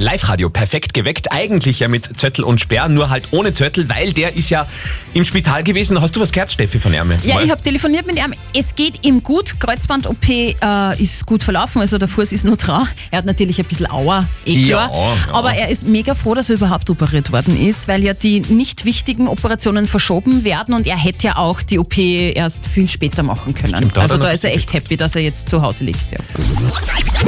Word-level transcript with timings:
Live-Radio 0.00 0.50
perfekt 0.50 0.92
geweckt, 0.92 1.30
eigentlich 1.30 1.80
ja 1.80 1.88
mit 1.88 2.18
Zöttl 2.18 2.42
und 2.42 2.60
Sperr, 2.60 2.88
nur 2.88 3.10
halt 3.10 3.28
ohne 3.30 3.54
Zöttl, 3.54 3.88
weil 3.88 4.12
der 4.12 4.36
ist 4.36 4.50
ja 4.50 4.66
im 5.14 5.24
Spital 5.24 5.62
gewesen. 5.62 6.00
Hast 6.00 6.16
du 6.16 6.20
was 6.20 6.32
gehört, 6.32 6.52
Steffi, 6.52 6.78
von 6.78 6.92
ihm 6.92 7.12
Ja, 7.22 7.40
ich 7.40 7.50
habe 7.50 7.62
telefoniert 7.62 8.06
mit 8.06 8.18
ihm. 8.18 8.34
Es 8.56 8.74
geht 8.74 9.06
ihm 9.06 9.22
gut. 9.22 9.58
Kreuzband-OP 9.60 10.28
äh, 10.28 11.02
ist 11.02 11.24
gut 11.26 11.42
verlaufen, 11.42 11.80
also 11.80 11.98
der 11.98 12.08
Fuß 12.08 12.32
ist 12.32 12.44
nur 12.44 12.56
dran. 12.56 12.88
Er 13.10 13.18
hat 13.18 13.24
natürlich 13.24 13.58
ein 13.58 13.66
bisschen 13.66 13.90
Aua, 13.90 14.26
eh 14.44 14.66
klar. 14.66 14.90
Ja, 14.92 14.98
ja. 14.98 15.34
Aber 15.34 15.52
er 15.54 15.68
ist 15.68 15.86
mega 15.86 16.14
froh, 16.14 16.34
dass 16.34 16.50
er 16.50 16.56
überhaupt 16.56 16.90
operiert 16.90 17.32
worden 17.32 17.58
ist, 17.58 17.86
weil 17.86 18.02
ja 18.02 18.14
die 18.14 18.40
nicht 18.40 18.84
wichtigen 18.84 19.28
Operationen 19.28 19.86
verschoben 19.86 20.44
werden 20.44 20.74
und 20.74 20.86
er 20.86 20.98
hätte 20.98 21.28
ja 21.28 21.36
auch 21.36 21.62
die 21.62 21.78
OP 21.78 21.96
erst 21.98 22.66
viel 22.66 22.88
später 22.88 23.22
machen 23.22 23.54
können. 23.54 23.76
Stimmt, 23.76 23.96
also 23.96 24.18
da 24.18 24.30
ist 24.30 24.44
er 24.44 24.54
echt 24.54 24.72
happy, 24.72 24.96
dass 24.96 25.14
er 25.14 25.22
jetzt 25.22 25.48
zu 25.48 25.62
Hause 25.62 25.84
liegt. 25.84 26.10
Ja. 26.10 26.18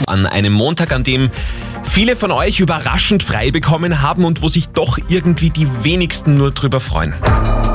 An 0.06 0.26
einem 0.26 0.52
Montag, 0.52 0.92
an 0.92 1.04
dem 1.04 1.30
viele 1.84 2.16
von 2.16 2.32
euch 2.32 2.55
überraschend 2.60 3.22
frei 3.22 3.50
bekommen 3.50 4.02
haben 4.02 4.24
und 4.24 4.42
wo 4.42 4.48
sich 4.48 4.68
doch 4.68 4.98
irgendwie 5.08 5.50
die 5.50 5.66
wenigsten 5.82 6.36
nur 6.36 6.50
drüber 6.50 6.80
freuen. 6.80 7.14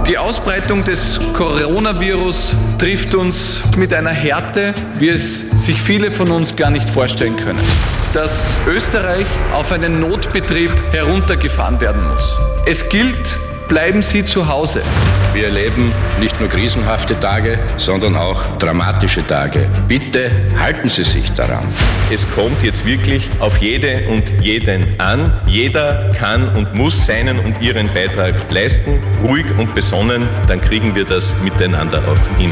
Die 0.07 0.17
Ausbreitung 0.17 0.83
des 0.83 1.19
Coronavirus 1.33 2.55
trifft 2.77 3.15
uns 3.15 3.61
mit 3.77 3.93
einer 3.93 4.09
Härte, 4.09 4.73
wie 4.97 5.09
es 5.09 5.43
sich 5.57 5.81
viele 5.81 6.11
von 6.11 6.29
uns 6.31 6.55
gar 6.55 6.69
nicht 6.69 6.89
vorstellen 6.89 7.37
können. 7.37 7.59
Dass 8.13 8.53
Österreich 8.67 9.25
auf 9.53 9.71
einen 9.71 9.99
Notbetrieb 9.99 10.71
heruntergefahren 10.91 11.79
werden 11.79 12.05
muss. 12.07 12.35
Es 12.65 12.89
gilt, 12.89 13.37
bleiben 13.71 14.01
Sie 14.01 14.25
zu 14.25 14.49
Hause. 14.49 14.81
Wir 15.33 15.45
erleben 15.45 15.93
nicht 16.19 16.37
nur 16.41 16.49
krisenhafte 16.49 17.17
Tage, 17.17 17.57
sondern 17.77 18.17
auch 18.17 18.57
dramatische 18.57 19.25
Tage. 19.25 19.69
Bitte 19.87 20.29
halten 20.59 20.89
Sie 20.89 21.05
sich 21.05 21.31
daran. 21.31 21.65
Es 22.11 22.29
kommt 22.35 22.61
jetzt 22.63 22.85
wirklich 22.85 23.29
auf 23.39 23.59
jede 23.59 24.09
und 24.09 24.25
jeden 24.41 24.99
an. 24.99 25.31
Jeder 25.47 26.11
kann 26.19 26.49
und 26.49 26.75
muss 26.75 27.05
seinen 27.05 27.39
und 27.39 27.61
ihren 27.61 27.87
Beitrag 27.93 28.51
leisten. 28.51 29.01
Ruhig 29.23 29.45
und 29.57 29.73
besonnen, 29.73 30.27
dann 30.49 30.59
kriegen 30.59 30.93
wir 30.93 31.05
das 31.05 31.41
miteinander 31.41 31.99
auch 31.99 32.37
hin. 32.37 32.51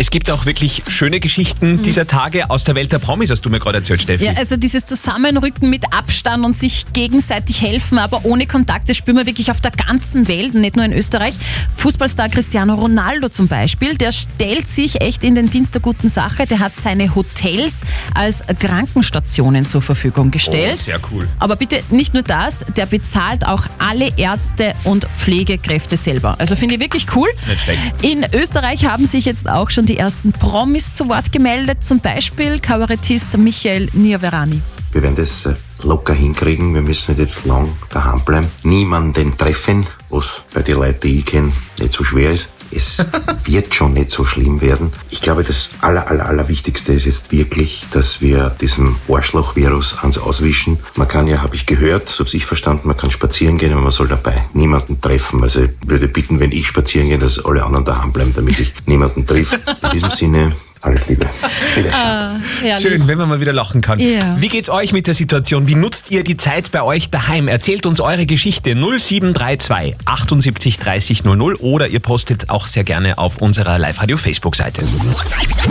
Es 0.00 0.10
gibt 0.10 0.30
auch 0.30 0.46
wirklich 0.46 0.84
schöne 0.86 1.18
Geschichten 1.18 1.82
dieser 1.82 2.06
Tage 2.06 2.50
aus 2.50 2.62
der 2.62 2.76
Welt 2.76 2.92
der 2.92 3.00
Promis, 3.00 3.32
hast 3.32 3.44
du 3.44 3.50
mir 3.50 3.58
gerade 3.58 3.78
erzählt, 3.78 4.00
Steffi. 4.00 4.26
Ja, 4.26 4.34
also 4.36 4.56
dieses 4.56 4.84
Zusammenrücken 4.84 5.70
mit 5.70 5.92
Abstand 5.92 6.44
und 6.44 6.56
sich 6.56 6.84
gegenseitig 6.92 7.62
helfen, 7.62 7.98
aber 7.98 8.24
ohne 8.24 8.46
Kontakt, 8.46 8.88
das 8.88 8.96
spüren 8.96 9.16
wir 9.16 9.26
wirklich 9.26 9.50
auf 9.50 9.60
der 9.60 9.72
ganzen 9.72 10.28
Welt, 10.28 10.54
nicht 10.54 10.76
nur 10.76 10.84
in 10.84 10.92
Österreich. 10.92 11.34
Fußballstar 11.74 12.28
Cristiano 12.28 12.76
Ronaldo 12.76 13.28
zum 13.28 13.48
Beispiel, 13.48 13.96
der 13.96 14.12
stellt 14.12 14.70
sich 14.70 15.00
echt 15.00 15.24
in 15.24 15.34
den 15.34 15.50
Dienst 15.50 15.74
der 15.74 15.80
guten 15.80 16.08
Sache. 16.08 16.46
Der 16.46 16.60
hat 16.60 16.76
seine 16.76 17.16
Hotels 17.16 17.80
als 18.14 18.44
Krankenstationen 18.60 19.66
zur 19.66 19.82
Verfügung 19.82 20.30
gestellt. 20.30 20.76
Oh, 20.78 20.84
sehr 20.84 21.00
cool. 21.10 21.28
Aber 21.40 21.56
bitte 21.56 21.82
nicht 21.90 22.14
nur 22.14 22.22
das, 22.22 22.64
der 22.76 22.86
bezahlt 22.86 23.44
auch 23.44 23.64
alle 23.80 24.12
Ärzte 24.16 24.74
und 24.84 25.08
Pflegekräfte 25.18 25.96
selber. 25.96 26.36
Also 26.38 26.54
finde 26.54 26.76
ich 26.76 26.80
wirklich 26.80 27.06
cool. 27.16 27.28
Nicht 27.48 27.62
schlecht. 27.62 27.82
In 28.02 28.24
Österreich 28.32 28.84
haben 28.84 29.04
sich 29.04 29.24
jetzt 29.24 29.48
auch 29.48 29.70
schon 29.70 29.87
die 29.88 29.96
ersten 29.96 30.32
Promis 30.32 30.92
zu 30.92 31.08
Wort 31.08 31.32
gemeldet, 31.32 31.82
zum 31.82 32.00
Beispiel 32.00 32.58
Kabarettist 32.58 33.36
Michael 33.38 33.88
Niaverani. 33.94 34.60
Wir 34.92 35.02
werden 35.02 35.16
das 35.16 35.46
äh, 35.46 35.54
locker 35.82 36.14
hinkriegen. 36.14 36.74
Wir 36.74 36.82
müssen 36.82 37.16
nicht 37.16 37.20
jetzt 37.20 37.46
lang 37.46 37.68
daheim 37.90 38.20
bleiben. 38.24 38.48
Niemanden 38.62 39.36
treffen, 39.36 39.86
was 40.10 40.26
bei 40.52 40.62
den 40.62 40.76
Leuten, 40.76 41.00
die 41.02 41.18
ich 41.18 41.26
kenne, 41.26 41.52
nicht 41.78 41.92
so 41.92 42.04
schwer 42.04 42.32
ist. 42.32 42.50
Es 42.70 42.98
wird 43.44 43.74
schon 43.74 43.94
nicht 43.94 44.10
so 44.10 44.24
schlimm 44.24 44.60
werden. 44.60 44.92
Ich 45.10 45.22
glaube, 45.22 45.44
das 45.44 45.70
aller, 45.80 46.08
aller, 46.08 46.26
aller 46.26 46.48
Wichtigste 46.48 46.92
ist 46.92 47.06
jetzt 47.06 47.32
wirklich, 47.32 47.84
dass 47.92 48.20
wir 48.20 48.50
diesem 48.60 48.96
Arschloch-Virus 49.08 49.98
ans 50.00 50.18
Auswischen. 50.18 50.78
Man 50.96 51.08
kann 51.08 51.26
ja, 51.26 51.42
habe 51.42 51.56
ich 51.56 51.66
gehört, 51.66 52.08
so 52.08 52.24
habe 52.24 52.36
ich 52.36 52.46
verstanden, 52.46 52.88
man 52.88 52.96
kann 52.96 53.10
spazieren 53.10 53.58
gehen, 53.58 53.72
aber 53.72 53.82
man 53.82 53.90
soll 53.90 54.08
dabei 54.08 54.46
niemanden 54.52 55.00
treffen. 55.00 55.42
Also 55.42 55.62
ich 55.62 55.70
würde 55.86 56.08
bitten, 56.08 56.40
wenn 56.40 56.52
ich 56.52 56.66
spazieren 56.66 57.08
gehe, 57.08 57.18
dass 57.18 57.44
alle 57.44 57.64
anderen 57.64 57.84
daheim 57.84 58.12
bleiben, 58.12 58.32
damit 58.34 58.60
ich 58.60 58.72
niemanden 58.86 59.26
triff. 59.26 59.52
In 59.52 59.90
diesem 59.90 60.10
Sinne, 60.10 60.56
alles 60.80 61.08
Liebe. 61.08 61.26
Wiedersehen. 61.74 62.80
Schön, 62.80 63.08
wenn 63.08 63.18
man 63.18 63.28
mal 63.28 63.40
wieder 63.40 63.52
lachen 63.52 63.80
kann. 63.80 63.98
Ja. 63.98 64.40
Wie 64.40 64.48
geht's 64.48 64.70
euch 64.70 64.92
mit 64.92 65.06
der 65.06 65.14
Situation? 65.14 65.66
Wie 65.66 65.74
nutzt 65.74 66.10
ihr 66.10 66.24
die 66.24 66.36
Zeit 66.36 66.70
bei 66.70 66.82
euch 66.82 67.10
daheim? 67.10 67.48
Erzählt 67.48 67.86
uns 67.86 68.00
eure 68.00 68.26
Geschichte 68.26 68.74
0732 68.74 69.96
78 70.04 70.78
30 70.78 71.24
00 71.24 71.54
oder 71.56 71.88
ihr 71.88 72.00
postet 72.00 72.50
auch 72.50 72.66
sehr 72.66 72.84
gerne 72.84 73.18
auf 73.18 73.38
unserer 73.38 73.78
Live-Radio-Facebook-Seite. 73.78 74.82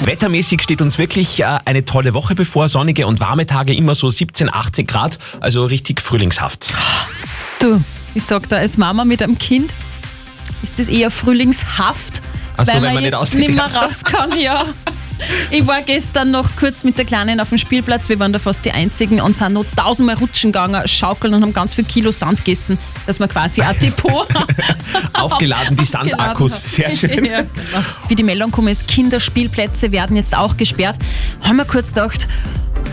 Wettermäßig 0.04 0.62
steht 0.62 0.82
uns 0.82 0.98
wirklich 0.98 1.40
äh, 1.40 1.60
eine 1.66 1.86
tolle 1.86 2.14
Woche 2.14 2.36
bevor. 2.36 2.70
Sonnige 2.70 3.08
und 3.08 3.20
warme 3.20 3.46
Tage, 3.46 3.74
immer 3.74 3.96
so 3.96 4.10
17, 4.10 4.54
18 4.54 4.88
Grad, 4.88 5.18
also 5.40 5.66
richtig 5.66 6.02
frühlingshaft. 6.02 6.76
Du, 7.60 7.82
ich 8.14 8.24
sag 8.24 8.50
da 8.50 8.58
als 8.58 8.78
Mama 8.78 9.06
mit 9.06 9.22
einem 9.24 9.38
Kind, 9.38 9.74
ist 10.64 10.80
das 10.80 10.88
eher 10.88 11.12
frühlingshaft, 11.12 12.22
Ach 12.58 12.66
so, 12.66 12.74
weil 12.74 12.82
wenn 12.82 12.82
man 12.82 12.94
man 12.94 13.04
nicht 13.04 13.12
jetzt 13.12 13.22
aussieht, 13.22 13.40
nicht 13.40 13.56
mehr 13.56 13.74
raus 13.74 14.04
kann, 14.04 14.38
ja. 14.40 14.64
Ich 15.50 15.66
war 15.66 15.82
gestern 15.82 16.32
noch 16.32 16.56
kurz 16.58 16.84
mit 16.84 16.98
der 16.98 17.06
Kleinen 17.06 17.40
auf 17.40 17.50
dem 17.50 17.58
Spielplatz, 17.58 18.10
wir 18.10 18.20
waren 18.20 18.34
da 18.34 18.40
fast 18.40 18.66
die 18.66 18.72
Einzigen 18.72 19.20
und 19.22 19.36
sind 19.36 19.54
noch 19.54 19.66
tausendmal 19.76 20.16
rutschen 20.16 20.52
gegangen, 20.52 20.88
schaukeln 20.88 21.34
und 21.34 21.42
haben 21.42 21.54
ganz 21.54 21.74
viel 21.74 21.86
Kilo 21.86 22.12
Sand 22.12 22.46
gegessen, 22.46 22.78
dass 23.06 23.20
wir 23.20 23.28
quasi 23.28 23.62
ein 23.62 23.78
Depot 23.80 24.28
Aufgeladen, 25.14 25.76
die 25.76 25.86
Sandakkus. 25.86 26.62
Sehr 26.62 26.94
schön. 26.96 27.26
Ja, 27.26 27.42
genau. 27.42 27.86
Wie 28.08 28.16
die 28.16 28.24
Meldung 28.24 28.52
kommt, 28.52 28.70
ist, 28.70 28.88
Kinderspielplätze 28.88 29.92
werden 29.92 30.16
jetzt 30.16 30.36
auch 30.36 30.58
gesperrt. 30.58 30.98
Haben 31.44 31.58
wir 31.58 31.66
kurz 31.66 31.94
gedacht, 31.94 32.28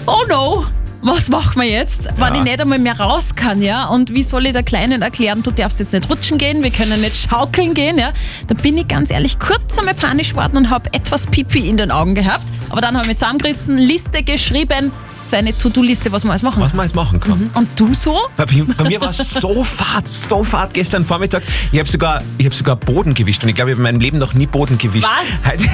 oh 0.06 0.22
no, 0.28 0.66
was 1.04 1.28
machen 1.28 1.60
wir 1.60 1.68
jetzt, 1.68 2.08
wenn 2.16 2.34
ich 2.34 2.42
nicht 2.42 2.60
einmal 2.60 2.78
mehr 2.78 2.98
raus 2.98 3.34
kann, 3.36 3.60
ja? 3.60 3.86
Und 3.88 4.14
wie 4.14 4.22
soll 4.22 4.46
ich 4.46 4.52
der 4.54 4.62
Kleinen 4.62 5.02
erklären, 5.02 5.42
du 5.42 5.50
darfst 5.50 5.78
jetzt 5.78 5.92
nicht 5.92 6.10
rutschen 6.10 6.38
gehen, 6.38 6.62
wir 6.62 6.70
können 6.70 7.00
nicht 7.02 7.28
schaukeln 7.28 7.74
gehen, 7.74 7.98
ja? 7.98 8.12
Da 8.46 8.54
bin 8.54 8.78
ich 8.78 8.88
ganz 8.88 9.10
ehrlich 9.10 9.38
kurz 9.38 9.78
einmal 9.78 9.94
panisch 9.94 10.30
geworden 10.30 10.56
und 10.56 10.70
habe 10.70 10.88
etwas 10.94 11.26
Pipi 11.26 11.68
in 11.68 11.76
den 11.76 11.90
Augen 11.90 12.14
gehabt. 12.14 12.44
Aber 12.70 12.80
dann 12.80 12.94
habe 12.94 13.02
ich 13.02 13.08
mich 13.08 13.18
zusammengerissen, 13.18 13.76
Liste 13.76 14.22
geschrieben, 14.22 14.92
so 15.28 15.36
eine 15.36 15.56
To-Do-Liste, 15.56 16.12
was 16.12 16.24
man 16.24 16.32
alles 16.32 16.42
machen 16.42 16.62
Was 16.62 16.72
man 16.74 16.86
jetzt 16.86 16.94
machen 16.94 17.20
kann. 17.20 17.50
Und 17.54 17.68
du 17.76 17.94
so? 17.94 18.18
Bei, 18.36 18.44
bei 18.44 18.84
mir 18.84 19.00
war 19.00 19.10
es 19.10 19.18
so 19.18 19.64
fad, 19.64 20.06
so 20.06 20.44
fad 20.44 20.72
gestern 20.74 21.04
Vormittag. 21.04 21.42
Ich 21.72 21.78
habe 21.78 21.88
sogar, 21.88 22.22
ich 22.38 22.46
hab 22.46 22.54
sogar 22.54 22.76
Boden 22.76 23.14
gewischt 23.14 23.42
und 23.42 23.48
ich 23.48 23.54
glaube, 23.54 23.70
ich 23.70 23.74
habe 23.76 23.80
in 23.80 23.94
meinem 23.94 24.00
Leben 24.00 24.18
noch 24.18 24.34
nie 24.34 24.46
Boden 24.46 24.78
gewischt. 24.78 25.08
Was? 25.08 25.50
Heute, 25.52 25.64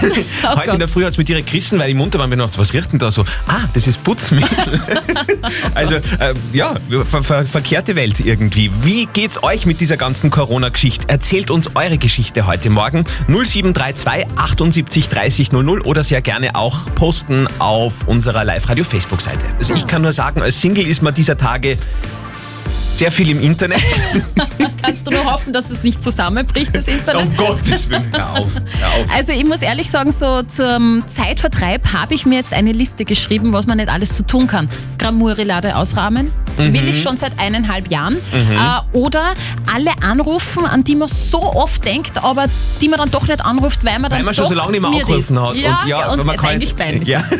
Oh 0.45 0.49
heute 0.51 0.65
Gott. 0.65 0.75
in 0.75 0.79
der 0.79 0.89
Früh 0.89 1.05
hat 1.05 1.13
es 1.13 1.19
mir 1.19 1.25
direkt 1.25 1.49
gerissen, 1.49 1.79
weil 1.79 1.91
ich 1.91 1.97
munter 1.97 2.19
war 2.19 2.25
und 2.25 2.31
mir 2.31 2.37
gedacht, 2.37 2.59
was 2.59 2.73
riecht 2.73 2.93
denn 2.93 2.99
da 2.99 3.11
so? 3.11 3.25
Ah, 3.47 3.69
das 3.73 3.87
ist 3.87 4.03
Putzmittel. 4.03 4.81
also, 5.75 5.97
äh, 5.97 6.35
ja, 6.53 6.75
ver 7.09 7.23
ver 7.23 7.47
verkehrte 7.47 7.97
Welt 7.97 8.21
irgendwie. 8.21 8.71
Wie 8.83 9.07
geht's 9.07 9.43
euch 9.43 9.67
mit 9.67 9.81
dieser 9.81 9.97
ganzen 9.97 10.31
Corona-Geschichte? 10.31 11.09
Erzählt 11.09 11.51
uns 11.51 11.75
eure 11.75 11.99
Geschichte 11.99 12.47
heute 12.47 12.71
Morgen. 12.71 13.05
0732 13.29 14.27
78 14.37 15.09
30 15.09 15.53
00 15.53 15.81
oder 15.83 16.05
sehr 16.05 16.23
gerne 16.23 16.55
auch 16.55 16.93
posten 16.95 17.47
auf 17.59 18.07
unserer 18.07 18.45
Live-Radio-Facebook-Seite. 18.45 19.40
Also 19.59 19.75
ich 19.75 19.87
kann 19.87 20.03
nur 20.03 20.13
sagen, 20.13 20.43
als 20.43 20.61
Single 20.61 20.87
ist 20.87 21.03
man 21.03 21.15
dieser 21.15 21.37
Tage 21.37 21.77
sehr 22.97 23.11
viel 23.11 23.31
im 23.31 23.41
Internet. 23.41 23.81
Kannst 24.83 25.07
du 25.07 25.11
nur 25.11 25.25
hoffen, 25.25 25.55
dass 25.55 25.71
es 25.71 25.83
nicht 25.83 26.03
zusammenbricht, 26.03 26.75
das 26.77 26.87
Internet? 26.87 27.23
Um 27.23 27.37
Gottes 27.37 27.89
Willen, 27.89 28.13
hör 28.13 28.31
auf, 28.33 28.51
hör 28.55 28.89
auf. 28.89 29.17
Also 29.17 29.33
ich 29.33 29.47
muss 29.47 29.63
ehrlich 29.63 29.91
sagen, 29.91 30.11
so 30.11 30.43
zum 30.43 31.03
Zeitvertreib 31.09 31.95
habe 31.95 32.13
ich 32.15 32.27
mir 32.27 32.37
jetzt 32.37 32.53
eine 32.53 32.73
Liste 32.73 33.07
geschrieben, 33.07 33.55
was 33.55 33.67
man 33.67 33.79
nicht 33.79 33.89
alles 33.89 34.17
so 34.17 34.25
tun 34.25 34.47
kann. 34.47 34.69
Gramurilade 34.99 35.77
ausrahmen, 35.77 36.31
Mhm. 36.59 36.73
will 36.75 36.89
ich 36.89 37.03
schon 37.03 37.17
seit 37.17 37.39
eineinhalb 37.39 37.91
Jahren. 37.91 38.17
Äh, 38.33 38.97
oder 38.97 39.35
alle 39.73 39.91
anrufen, 40.03 40.67
an 40.67 40.85
die 40.85 40.97
man 40.97 41.09
so 41.09 41.41
oft 41.43 41.85
denkt, 41.85 42.23
aber 42.23 42.47
die 42.81 42.89
man 42.89 42.99
dann 42.99 43.11
doch 43.11 43.27
nicht 43.27 43.45
anruft, 43.45 43.85
weil 43.85 43.99
man 43.99 44.11
dann 44.11 44.19
Weil 44.19 44.25
man 44.25 44.35
schon 44.35 44.45
doch 44.45 44.51
so 44.51 44.57
lange 44.57 44.73
nicht 44.73 44.81
mehr 44.83 44.91
angerufen 44.91 45.19
ist. 45.19 45.39
hat. 45.39 45.55
Ja, 45.57 45.81
und 45.83 45.89
ja, 45.89 46.11
und 46.13 46.25
man 46.27 46.35
ist 46.37 46.41
kann 46.43 46.51
eigentlich 46.51 46.77
peinlich. 46.77 47.09
Ja. 47.09 47.23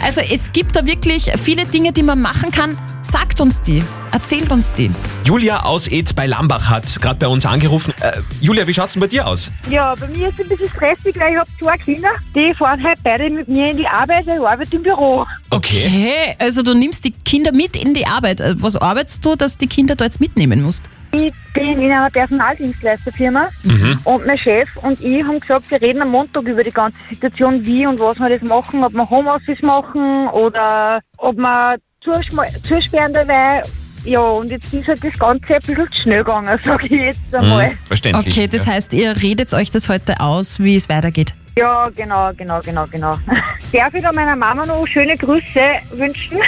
Also 0.00 0.20
es 0.20 0.52
gibt 0.52 0.76
da 0.76 0.86
wirklich 0.86 1.30
viele 1.42 1.64
Dinge, 1.66 1.92
die 1.92 2.04
man 2.04 2.20
machen 2.20 2.52
kann. 2.52 2.78
Sagt 3.02 3.40
uns 3.40 3.60
die, 3.60 3.82
erzählt 4.12 4.50
uns 4.50 4.70
die. 4.72 4.90
Julia 5.24 5.62
aus 5.64 5.88
Ed 5.88 6.14
bei 6.14 6.26
Lambach 6.26 6.70
hat 6.70 7.00
gerade 7.00 7.18
bei 7.18 7.26
uns 7.26 7.46
angerufen. 7.46 7.92
Äh, 8.00 8.12
Julia, 8.40 8.66
wie 8.66 8.74
schaut's 8.74 8.92
denn 8.92 9.00
bei 9.00 9.06
dir 9.08 9.26
aus? 9.26 9.50
Ja, 9.70 9.94
bei 9.98 10.06
mir 10.08 10.28
ist 10.28 10.34
es 10.38 10.44
ein 10.44 10.48
bisschen 10.48 10.68
stressig, 10.70 11.16
weil 11.18 11.32
ich 11.32 11.38
habe 11.38 11.48
zwei 11.58 11.76
Kinder, 11.78 12.10
die 12.34 12.54
fahren 12.54 12.82
halt 12.82 12.98
beide 13.02 13.28
mit 13.30 13.48
mir 13.48 13.70
in 13.70 13.76
die 13.78 13.86
Arbeit, 13.88 14.26
ich 14.26 14.40
arbeite 14.40 14.76
im 14.76 14.82
Büro. 14.82 15.26
Okay, 15.50 16.34
also 16.38 16.62
du 16.62 16.74
nimmst 16.74 17.04
die 17.04 17.12
Kinder 17.12 17.52
mit 17.52 17.76
in 17.76 17.94
die 17.94 18.06
Arbeit. 18.06 18.40
Äh, 18.48 18.54
Was 18.58 18.76
arbeitest 18.76 19.24
du, 19.24 19.36
dass 19.36 19.58
die 19.58 19.66
Kinder 19.66 19.94
da 19.94 20.04
jetzt 20.04 20.20
mitnehmen 20.20 20.62
musst? 20.62 20.84
Ich 21.12 21.32
bin 21.54 21.80
in 21.80 21.90
einer 21.90 22.10
Personaldienstleisterfirma 22.10 23.48
und 24.04 24.26
mein 24.26 24.36
Chef 24.36 24.68
und 24.82 25.00
ich 25.00 25.24
haben 25.24 25.40
gesagt, 25.40 25.70
wir 25.70 25.80
reden 25.80 26.02
am 26.02 26.10
Montag 26.10 26.44
über 26.44 26.62
die 26.62 26.70
ganze 26.70 26.98
Situation, 27.08 27.64
wie 27.64 27.86
und 27.86 27.98
was 27.98 28.18
wir 28.18 28.28
das 28.28 28.46
machen, 28.46 28.84
ob 28.84 28.92
wir 28.92 29.08
Homeoffice 29.08 29.62
machen 29.62 30.28
oder 30.28 31.00
ob 31.16 31.36
wir 31.36 31.76
zusperren 32.62 33.14
dabei. 33.14 33.62
Ja, 34.04 34.20
und 34.20 34.50
jetzt 34.50 34.72
ist 34.72 34.86
halt 34.86 35.02
das 35.02 35.18
Ganze 35.18 35.54
ein 35.54 35.60
bisschen 35.60 35.92
schnell 35.94 36.18
gegangen, 36.18 36.58
sage 36.64 36.86
ich 36.86 36.92
jetzt 36.92 37.34
einmal. 37.34 37.70
Hm, 37.70 37.78
verständlich. 37.86 38.36
Okay, 38.36 38.46
das 38.46 38.66
ja. 38.66 38.72
heißt, 38.72 38.92
ihr 38.92 39.16
redet 39.22 39.54
euch 39.54 39.70
das 39.70 39.88
heute 39.88 40.20
aus, 40.20 40.60
wie 40.60 40.76
es 40.76 40.90
weitergeht. 40.90 41.34
Ja, 41.58 41.90
genau, 41.96 42.30
genau, 42.36 42.60
genau, 42.60 42.86
genau. 42.86 43.18
Darf 43.72 43.94
ich 43.94 44.02
da 44.02 44.12
meiner 44.12 44.36
Mama 44.36 44.66
noch 44.66 44.86
schöne 44.86 45.16
Grüße 45.16 45.60
wünschen? 45.92 46.38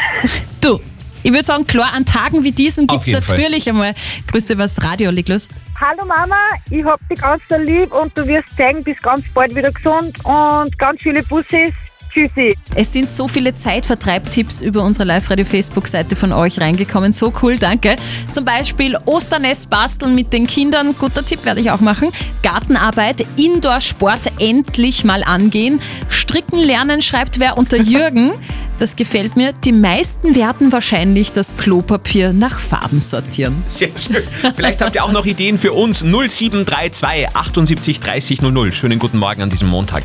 Du, 0.61 0.79
ich 1.23 1.33
würde 1.33 1.45
sagen, 1.45 1.67
klar, 1.67 1.93
an 1.93 2.05
Tagen 2.05 2.45
wie 2.45 2.53
diesen 2.53 2.89
Auf 2.89 2.97
gibt 2.97 3.07
es 3.07 3.13
jeden 3.13 3.23
Fall. 3.23 3.39
natürlich 3.39 3.69
einmal 3.69 3.95
Grüße 4.31 4.55
übers 4.55 4.83
Radio, 4.83 5.11
leg 5.11 5.29
los. 5.29 5.49
Hallo 5.81 6.05
Mama, 6.05 6.37
ich 6.71 6.85
hab 6.85 7.01
dich 7.09 7.21
ganz 7.21 7.43
so 7.49 7.57
lieb 7.57 7.93
und 7.93 8.17
du 8.17 8.27
wirst 8.27 8.49
zeigen, 8.57 8.83
bist 8.85 9.03
ganz 9.03 9.25
bald 9.33 9.55
wieder 9.55 9.71
gesund 9.73 10.17
und 10.25 10.79
ganz 10.79 11.01
viele 11.03 11.23
Bussis. 11.23 11.73
Tschüssi. 12.13 12.57
Es 12.75 12.93
sind 12.93 13.09
so 13.09 13.29
viele 13.29 13.55
Zeitvertreibtipps 13.55 14.63
über 14.63 14.83
unsere 14.83 15.05
Live-Radio-Facebook-Seite 15.05 16.17
von 16.17 16.33
euch 16.33 16.61
reingekommen. 16.61 17.13
So 17.13 17.33
cool, 17.41 17.55
danke. 17.57 17.95
Zum 18.33 18.45
Beispiel 18.45 18.99
Osternest 19.07 19.71
basteln 19.71 20.17
mit 20.17 20.33
den 20.33 20.49
Kindern. 20.49 20.97
Guter 20.99 21.25
Tipp 21.25 21.45
werde 21.45 21.61
ich 21.61 21.71
auch 21.71 21.81
machen. 21.81 22.09
Gartenarbeit, 22.43 23.25
Indoor-Sport 23.37 24.33
endlich 24.41 25.05
mal 25.05 25.23
angehen. 25.23 25.81
Stricken 26.09 26.59
lernen, 26.59 27.01
schreibt 27.01 27.39
wer 27.39 27.57
unter 27.57 27.77
Jürgen. 27.81 28.33
Das 28.81 28.97
gefällt 28.97 29.37
mir. 29.37 29.53
Die 29.53 29.73
meisten 29.73 30.35
werden 30.35 30.73
wahrscheinlich 30.73 31.33
das 31.33 31.55
Klopapier 31.55 32.33
nach 32.33 32.59
Farben 32.59 33.01
sortieren. 33.01 33.63
Sehr 33.67 33.91
schön. 33.99 34.23
Vielleicht 34.57 34.81
habt 34.81 34.95
ihr 34.95 35.05
auch 35.05 35.13
noch 35.13 35.27
Ideen 35.27 35.59
für 35.59 35.75
uns. 35.75 36.03
0732 36.03 37.29
78 37.37 38.01
30 38.01 38.41
00. 38.41 38.73
Schönen 38.73 38.99
guten 38.99 39.19
Morgen 39.19 39.43
an 39.43 39.51
diesem 39.51 39.69
Montag. 39.69 40.05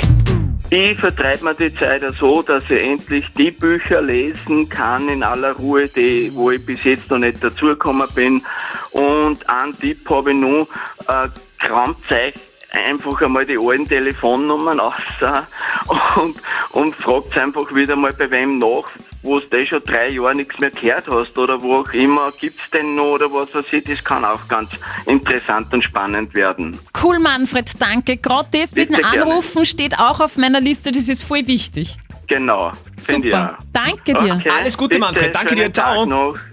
Ich 0.72 1.00
vertreibe 1.00 1.46
mir 1.46 1.56
die 1.56 1.74
Zeit 1.74 2.02
so, 2.20 2.42
dass 2.42 2.66
ich 2.70 2.86
endlich 2.86 3.26
die 3.38 3.52
Bücher 3.52 4.02
lesen 4.02 4.68
kann 4.68 5.08
in 5.08 5.24
aller 5.24 5.54
Ruhe, 5.54 5.86
die, 5.86 6.30
wo 6.34 6.52
ich 6.52 6.66
bis 6.66 6.84
jetzt 6.84 7.10
noch 7.10 7.20
nicht 7.20 7.42
dazugekommen 7.42 8.10
bin. 8.14 8.44
Und 8.92 9.48
einen 9.48 9.80
Tipp 9.80 10.10
habe 10.10 10.34
ich 10.34 10.38
noch, 10.38 10.68
äh, 11.08 11.30
kramt 11.60 12.12
euch 12.12 12.34
einfach 12.76 13.22
einmal 13.22 13.46
die 13.46 13.58
alten 13.58 13.88
Telefonnummern 13.88 14.80
aus 14.80 14.94
äh, 15.22 16.20
und, 16.20 16.38
und 16.76 16.94
fragt 16.96 17.38
einfach 17.38 17.74
wieder 17.74 17.96
mal 17.96 18.14
bei 18.14 18.30
wem 18.30 18.60
nach, 18.60 18.84
wo 19.24 19.40
du 19.40 19.58
eh 19.58 19.66
schon 19.66 19.82
drei 19.86 20.10
Jahre 20.10 20.36
nichts 20.36 20.60
mehr 20.60 20.70
gehört 20.72 21.08
hast 21.08 21.38
oder 21.38 21.62
wo 21.62 21.78
auch 21.78 21.94
immer, 21.94 22.32
gibt's 22.40 22.70
denn 22.72 22.96
noch 22.96 23.14
oder 23.14 23.32
was 23.32 23.54
weiß 23.56 23.66
ich, 23.72 23.86
das 23.86 24.04
kann 24.04 24.26
auch 24.26 24.46
ganz 24.48 24.70
interessant 25.06 25.74
und 25.74 25.84
spannend 25.84 26.34
werden. 26.36 26.78
Cool, 27.02 27.20
Manfred, 27.20 27.72
danke. 27.82 28.18
Gerade 28.18 28.50
das 28.52 28.76
mit 28.76 28.90
Bitte 28.90 29.02
dem 29.02 29.10
gerne. 29.10 29.32
Anrufen 29.32 29.66
steht 29.66 29.98
auch 29.98 30.20
auf 30.20 30.38
meiner 30.38 30.60
Liste. 30.60 30.92
Das 30.92 31.08
ist 31.08 31.24
voll 31.24 31.48
wichtig. 31.48 31.98
Genau, 32.28 32.72
finde 32.98 33.30
ich 33.30 33.34
Super. 33.34 33.58
Danke 33.72 34.14
dir. 34.14 34.34
Okay, 34.36 34.50
Alles 34.50 34.78
Gute, 34.78 34.90
bitte, 34.90 35.00
Manfred. 35.00 35.36
Danke 35.36 35.56
dir. 35.56 35.72
Ciao. 35.72 36.06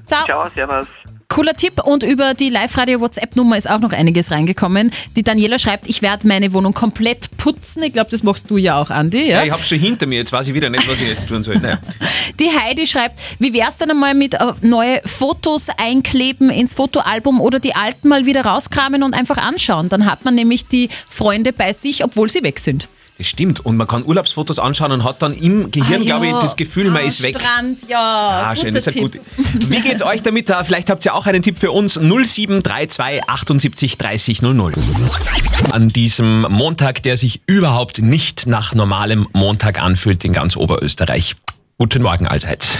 Ciao. 0.07 0.25
Ciao, 0.25 0.49
servus. 0.55 0.87
Cooler 1.33 1.55
Tipp 1.55 1.83
und 1.83 2.03
über 2.03 2.35
die 2.35 2.51
Live-Radio-WhatsApp-Nummer 2.51 3.57
ist 3.57 3.71
auch 3.71 3.79
noch 3.79 3.93
einiges 3.93 4.31
reingekommen. 4.31 4.91
Die 5.17 5.23
Daniela 5.23 5.59
schreibt, 5.59 5.89
ich 5.89 6.03
werde 6.03 6.29
meine 6.29 6.53
Wohnung 6.53 6.75
komplett 6.75 7.35
putzen. 7.39 7.83
Ich 7.85 7.95
glaube, 7.95 8.11
das 8.11 8.23
machst 8.23 8.51
du 8.51 8.59
ja 8.59 8.79
auch, 8.79 8.91
Andi. 8.91 9.31
Ja? 9.31 9.39
Ja, 9.39 9.45
ich 9.45 9.51
hab's 9.51 9.67
schon 9.67 9.79
hinter 9.79 10.07
mir. 10.07 10.19
Jetzt 10.19 10.31
weiß 10.31 10.49
ich 10.49 10.53
wieder 10.53 10.69
nicht, 10.69 10.87
was 10.87 11.01
ich 11.01 11.09
jetzt 11.09 11.27
tun 11.27 11.43
soll. 11.43 11.59
Naja. 11.59 11.79
Die 12.39 12.51
Heidi 12.51 12.87
schreibt, 12.87 13.19
wie 13.39 13.55
wär's 13.55 13.79
denn 13.79 13.91
einmal 13.91 14.13
mit 14.13 14.35
äh, 14.35 14.53
neue 14.61 15.01
Fotos 15.07 15.69
einkleben 15.79 16.51
ins 16.51 16.75
Fotoalbum 16.75 17.41
oder 17.41 17.61
die 17.61 17.75
alten 17.75 18.09
mal 18.09 18.27
wieder 18.27 18.45
rauskramen 18.45 19.03
und 19.03 19.15
einfach 19.15 19.39
anschauen. 19.39 19.89
Dann 19.89 20.05
hat 20.05 20.27
man 20.27 20.35
nämlich 20.35 20.67
die 20.67 20.91
Freunde 21.09 21.55
bei 21.55 21.73
sich, 21.73 22.05
obwohl 22.05 22.29
sie 22.29 22.43
weg 22.43 22.59
sind. 22.59 22.89
Das 23.19 23.27
stimmt. 23.27 23.61
Und 23.65 23.77
man 23.77 23.87
kann 23.87 24.05
Urlaubsfotos 24.05 24.59
anschauen 24.59 24.91
und 24.93 25.05
hat 25.05 25.23
dann 25.23 25.35
im 25.35 25.71
Gehirn, 25.71 26.03
Ah, 26.03 26.05
glaube 26.05 26.27
ich, 26.27 26.33
das 26.35 26.57
Gefühl, 26.57 26.91
man 26.91 27.03
Am 27.03 27.09
ist 27.09 27.23
weg. 27.23 27.37
Strand, 27.39 27.89
ja. 27.89 27.99
Ah, 28.51 28.57
schön, 28.57 28.75
das 28.75 28.87
ist 28.87 28.97
gut. 28.97 29.19
Wie 29.69 29.81
geht's 29.81 30.03
euch 30.03 30.23
damit? 30.23 30.49
Äh, 30.51 30.65
Vielleicht 30.65 30.91
habt 30.91 31.05
ihr 31.05 31.15
auch 31.15 31.27
einen 31.27 31.43
Tipp 31.43 31.59
für 31.59 31.71
uns. 31.73 31.95
0732 31.95 33.29
78 33.29 33.99
30 33.99 34.43
00. 34.43 34.73
An 35.71 35.89
diesem 35.91 36.43
Montag, 36.49 37.03
der 37.03 37.17
sich 37.17 37.43
überhaupt 37.47 38.01
nicht 38.01 38.47
nach 38.47 38.75
normalem 38.75 39.29
Montag 39.33 39.81
anfühlt 39.83 40.25
in 40.25 40.33
ganz 40.33 40.57
Oberösterreich. 40.57 41.37
Guten 41.83 42.05
Morgen 42.05 42.29
allseits. 42.29 42.79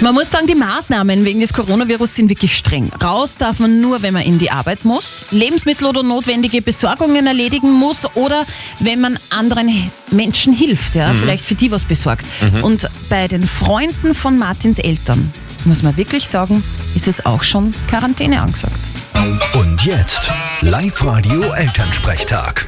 Man 0.00 0.14
muss 0.14 0.30
sagen, 0.30 0.46
die 0.46 0.54
Maßnahmen 0.54 1.26
wegen 1.26 1.40
des 1.40 1.52
Coronavirus 1.52 2.14
sind 2.14 2.30
wirklich 2.30 2.56
streng. 2.56 2.90
Raus 3.04 3.36
darf 3.36 3.58
man 3.58 3.82
nur, 3.82 4.00
wenn 4.00 4.14
man 4.14 4.22
in 4.22 4.38
die 4.38 4.50
Arbeit 4.50 4.86
muss, 4.86 5.24
Lebensmittel 5.30 5.86
oder 5.86 6.02
notwendige 6.02 6.62
Besorgungen 6.62 7.26
erledigen 7.26 7.70
muss 7.70 8.06
oder 8.14 8.46
wenn 8.78 9.02
man 9.02 9.18
anderen 9.28 9.68
Menschen 10.10 10.54
hilft, 10.54 10.94
ja, 10.94 11.12
vielleicht 11.12 11.44
für 11.44 11.54
die 11.54 11.70
was 11.70 11.84
besorgt. 11.84 12.24
Und 12.62 12.88
bei 13.10 13.28
den 13.28 13.46
Freunden 13.46 14.14
von 14.14 14.38
Martins 14.38 14.78
Eltern, 14.78 15.30
muss 15.66 15.82
man 15.82 15.98
wirklich 15.98 16.26
sagen, 16.26 16.64
ist 16.94 17.08
jetzt 17.08 17.26
auch 17.26 17.42
schon 17.42 17.74
Quarantäne 17.88 18.40
angesagt. 18.40 18.80
Und 19.52 19.84
jetzt 19.84 20.32
Live-Radio 20.62 21.42
Elternsprechtag. 21.52 22.66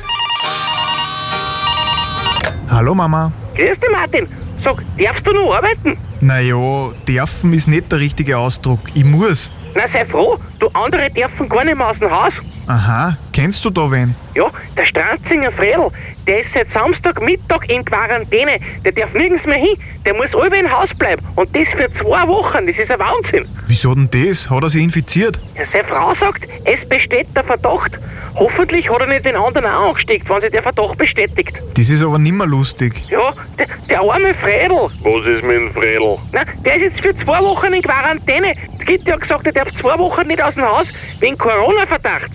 Hallo 2.69 2.94
Mama. 2.94 3.32
Grüß 3.54 3.80
dich, 3.80 3.90
Martin. 3.90 4.41
Sag, 4.64 4.82
darfst 4.96 5.26
du 5.26 5.32
noch 5.32 5.54
arbeiten? 5.54 5.96
Naja, 6.20 6.92
dürfen 7.08 7.52
ist 7.52 7.66
nicht 7.66 7.90
der 7.90 7.98
richtige 7.98 8.38
Ausdruck. 8.38 8.80
Ich 8.94 9.04
muss. 9.04 9.50
Na, 9.74 9.82
sei 9.92 10.04
froh, 10.06 10.38
du 10.58 10.68
andere 10.72 11.10
dürfen 11.10 11.48
gar 11.48 11.64
nicht 11.64 11.76
mehr 11.76 11.88
aus 11.88 11.98
dem 11.98 12.10
Haus. 12.10 12.34
Aha, 12.66 13.16
kennst 13.42 13.64
du 13.64 13.70
da 13.70 13.90
wen? 13.90 14.14
Ja, 14.36 14.44
der 14.76 14.84
Stranzinger 14.84 15.50
Fredel, 15.50 15.88
der 16.28 16.42
ist 16.42 16.54
seit 16.54 16.72
Samstagmittag 16.72 17.68
in 17.68 17.84
Quarantäne. 17.84 18.60
Der 18.84 18.92
darf 18.92 19.12
nirgends 19.14 19.44
mehr 19.44 19.56
hin. 19.56 19.76
Der 20.06 20.14
muss 20.14 20.32
alle 20.32 20.56
im 20.60 20.70
Haus 20.70 20.90
bleiben. 20.96 21.26
Und 21.34 21.48
das 21.56 21.66
für 21.70 21.92
zwei 22.00 22.28
Wochen. 22.28 22.68
Das 22.68 22.76
ist 22.76 22.88
ein 22.88 23.00
Wahnsinn. 23.00 23.48
Wieso 23.66 23.96
denn 23.96 24.08
das? 24.12 24.48
Hat 24.48 24.62
er 24.62 24.70
sich 24.70 24.80
infiziert? 24.80 25.40
Ja, 25.56 25.64
seine 25.72 25.88
Frau 25.88 26.14
sagt, 26.14 26.46
es 26.64 26.88
besteht 26.88 27.26
der 27.34 27.42
Verdacht. 27.42 27.98
Hoffentlich 28.36 28.88
hat 28.88 29.00
er 29.00 29.08
nicht 29.08 29.24
den 29.24 29.34
anderen 29.34 29.66
auch 29.66 29.88
angesteckt, 29.88 30.30
wenn 30.30 30.40
sich 30.40 30.50
der 30.52 30.62
Verdacht 30.62 30.96
bestätigt. 30.96 31.52
Das 31.76 31.90
ist 31.90 32.02
aber 32.02 32.18
nimmer 32.18 32.46
lustig. 32.46 33.04
Ja, 33.10 33.32
der, 33.58 33.66
der 33.88 34.00
arme 34.00 34.34
Fredel. 34.34 34.88
Was 35.02 35.26
ist 35.26 35.42
mit 35.42 35.56
dem 35.56 35.72
Fredel? 35.72 36.16
Na, 36.30 36.42
der 36.64 36.76
ist 36.76 36.82
jetzt 36.82 37.00
für 37.00 37.16
zwei 37.24 37.40
Wochen 37.40 37.72
in 37.72 37.82
Quarantäne. 37.82 38.54
Die 38.80 38.84
Gitte 38.84 39.12
hat 39.12 39.20
gesagt, 39.20 39.46
er 39.46 39.52
darf 39.52 39.68
zwei 39.80 39.98
Wochen 39.98 40.28
nicht 40.28 40.40
aus 40.40 40.54
dem 40.54 40.64
Haus 40.64 40.86
wegen 41.18 41.36
Corona-Verdacht. 41.36 42.30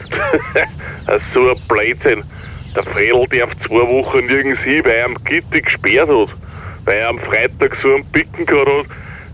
so 1.34 1.50
ein 1.50 1.58
Blödsinn. 1.68 2.24
Der 2.76 2.84
Fredel 2.84 3.26
darf 3.28 3.52
zwei 3.66 3.88
Wochen 3.88 4.26
nirgends 4.26 4.62
hin, 4.62 4.84
weil 4.86 4.92
er 4.92 5.06
am 5.06 5.16
Gitti 5.24 5.62
gesperrt 5.62 6.10
hat. 6.10 6.30
Weil 6.86 7.00
er 7.00 7.10
am 7.10 7.20
Freitag 7.20 7.76
so 7.82 7.94
einen 7.94 8.06
Picken 8.12 8.46
gehabt 8.46 8.70
hat, 8.70 8.86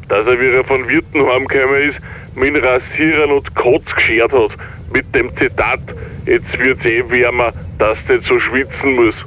dass 0.10 0.28
er, 0.28 0.40
wie 0.40 0.48
er 0.48 0.64
von 0.64 0.88
Wirten 0.88 1.26
heimgekommen 1.26 1.90
ist, 1.90 2.00
mit 2.36 2.56
dem 2.56 2.64
Rasieren 2.64 3.32
und 3.32 3.54
Kotz 3.56 3.94
geschert 3.96 4.32
hat. 4.32 4.52
Mit 4.94 5.14
dem 5.16 5.36
Zitat, 5.38 5.80
jetzt 6.26 6.58
wird's 6.58 6.86
eh 6.86 7.04
wärmer, 7.10 7.52
dass 7.80 7.98
du 8.08 8.14
nicht 8.14 8.28
so 8.28 8.40
schwitzen 8.40 8.96
musst. 8.96 9.18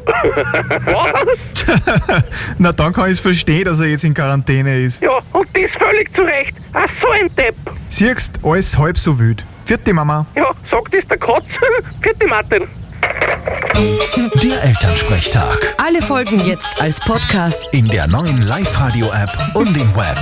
Was? 0.85 2.25
Na, 2.59 2.73
dann 2.73 2.93
kann 2.93 3.07
ich 3.07 3.13
es 3.13 3.21
verstehen, 3.21 3.65
dass 3.65 3.81
er 3.81 3.87
jetzt 3.87 4.05
in 4.05 4.15
Quarantäne 4.15 4.81
ist. 4.83 5.03
Ja, 5.03 5.19
und 5.33 5.49
das 5.55 5.73
völlig 5.73 6.15
zu 6.15 6.23
Recht. 6.23 6.55
Ach, 6.73 6.89
so 7.01 7.09
ein 7.11 7.35
Depp. 7.35 7.57
Siehst, 7.89 8.39
alles 8.43 8.79
halb 8.79 8.97
so 8.97 9.19
wild. 9.19 9.45
Vierte 9.65 9.93
Mama. 9.93 10.25
Ja, 10.37 10.51
sagt 10.71 10.95
das 10.95 11.05
der 11.09 11.19
Kotz. 11.19 11.45
Vierte 12.01 12.27
Martin. 12.29 12.63
Der 13.77 14.65
Elternsprechtag. 14.65 15.75
Alle 15.77 16.01
Folgen 16.01 16.41
jetzt 16.47 16.81
als 16.81 16.99
Podcast. 16.99 17.61
In 17.73 17.87
der 17.87 18.07
neuen 18.07 18.41
Live-Radio-App 18.41 19.31
und 19.53 19.77
im 19.77 19.95
Web. 19.95 20.17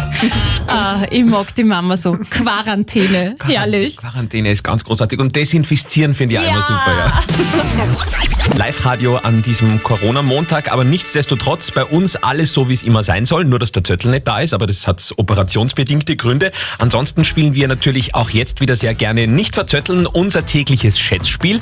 Ah, 0.67 1.03
ich 1.09 1.25
mag 1.25 1.55
die 1.55 1.63
Mama 1.63 1.97
so. 1.97 2.19
Quarantäne. 2.31 3.37
Herrlich. 3.45 3.97
Quarantäne 3.97 4.51
ist 4.51 4.65
ganz 4.65 4.83
großartig 4.83 5.21
und 5.21 5.37
desinfizieren 5.37 6.17
finde 6.17 6.35
ich 6.35 6.41
auch 6.41 6.51
immer 6.51 6.63
super. 6.63 6.91
Ja. 6.97 8.57
Live-Radio 8.57 9.19
an 9.19 9.41
diesem 9.43 9.81
Corona-Montag, 9.85 10.73
aber 10.73 10.83
nichtsdestotrotz 10.83 11.71
bei 11.71 11.85
uns 11.85 12.17
alles 12.17 12.53
so, 12.53 12.69
wie 12.69 12.75
es 12.75 12.83
immer 12.83 13.05
sein 13.05 13.25
soll. 13.25 13.45
Nur, 13.45 13.61
dass 13.61 13.71
der 13.71 13.85
Zettel 13.85 14.11
nicht 14.11 14.27
da 14.27 14.41
ist, 14.41 14.53
aber 14.53 14.67
das 14.67 14.89
hat 14.89 15.15
operationsbedingte 15.17 16.17
Gründe. 16.17 16.51
Ansonsten 16.79 17.25
spielen 17.25 17.55
wir 17.55 17.69
natürlich 17.69 18.17
auch 18.17 18.31
jetzt 18.31 18.61
wieder 18.61 18.75
sehr 18.75 18.95
gerne 18.95 19.29
nicht 19.29 19.55
verzötteln, 19.55 20.07
unser 20.07 20.45
tägliches 20.45 20.99
Schätzspiel. 20.99 21.61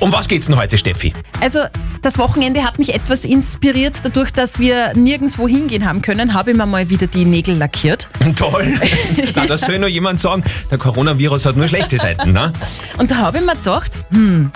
Um 0.00 0.12
was 0.12 0.28
geht's 0.28 0.46
denn 0.46 0.56
heute, 0.56 0.78
Steffi? 0.78 1.12
Also 1.40 1.60
das 2.02 2.18
Wochenende 2.18 2.64
hat 2.64 2.78
mich 2.78 2.94
etwas 2.94 3.24
inspiriert, 3.24 4.00
dadurch, 4.02 4.32
dass 4.32 4.58
wir 4.58 4.94
nirgendwo 4.94 5.46
hingehen 5.48 5.86
haben 5.86 6.02
können, 6.02 6.34
habe 6.34 6.50
ich 6.50 6.56
mir 6.56 6.66
mal 6.66 6.90
wieder 6.90 7.06
die 7.06 7.24
Nägel 7.24 7.56
lackiert. 7.56 8.08
Toll. 8.36 8.74
Na, 9.34 9.46
das 9.46 9.62
soll 9.62 9.78
nur 9.78 9.88
jemand 9.88 10.20
sagen. 10.20 10.42
Der 10.70 10.78
Coronavirus 10.78 11.46
hat 11.46 11.56
nur 11.56 11.68
schlechte 11.68 11.98
Seiten, 11.98 12.32
ne? 12.32 12.52
Und 12.98 13.10
da 13.10 13.16
habe 13.16 13.38
ich 13.38 13.44
mir 13.44 13.54
gedacht, 13.54 14.04
hm, 14.10 14.50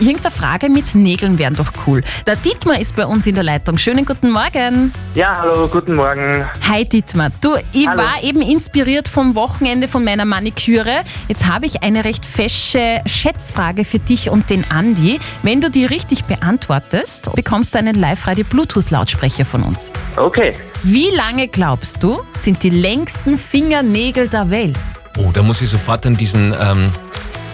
irgendeine 0.00 0.34
Frage 0.34 0.68
mit 0.68 0.94
Nägeln 0.94 1.38
wären 1.38 1.56
doch 1.56 1.72
cool. 1.86 2.02
Der 2.26 2.36
Dietmar 2.36 2.78
ist 2.80 2.96
bei 2.96 3.06
uns 3.06 3.26
in 3.26 3.34
der 3.34 3.44
Leitung. 3.44 3.78
Schönen 3.78 4.04
guten 4.04 4.30
Morgen. 4.30 4.92
Ja, 5.14 5.38
hallo, 5.38 5.68
guten 5.68 5.94
Morgen. 5.94 6.44
Hi 6.68 6.84
Dietmar. 6.84 7.30
Du, 7.40 7.56
ich 7.72 7.86
Hallo. 7.88 8.02
war 8.02 8.22
eben 8.22 8.40
inspiriert 8.40 9.08
vom 9.08 9.34
Wochenende 9.34 9.88
von 9.88 10.04
meiner 10.04 10.24
Maniküre. 10.24 11.02
Jetzt 11.28 11.46
habe 11.46 11.66
ich 11.66 11.82
eine 11.82 12.04
recht 12.04 12.24
fesche 12.24 13.00
Schätzfrage 13.06 13.84
für 13.84 13.98
dich 13.98 14.30
und 14.30 14.50
den 14.50 14.70
Andi. 14.70 15.18
Wenn 15.42 15.60
du 15.60 15.70
die 15.70 15.84
richtig 15.84 16.24
beantwortest, 16.24 17.34
bekommst 17.34 17.74
du 17.74 17.78
einen 17.78 17.96
Live-Radio-Bluetooth-Lautsprecher 17.96 19.44
von 19.44 19.62
uns. 19.62 19.92
Okay. 20.16 20.54
Wie 20.82 21.10
lange 21.14 21.48
glaubst 21.48 22.02
du, 22.02 22.20
sind 22.36 22.62
die 22.62 22.70
längsten 22.70 23.36
Fingernägel 23.36 24.28
der 24.28 24.50
Welt? 24.50 24.76
Oh, 25.16 25.30
da 25.32 25.42
muss 25.42 25.60
ich 25.60 25.68
sofort 25.68 26.06
an 26.06 26.16
diesen, 26.16 26.54
ähm, 26.60 26.92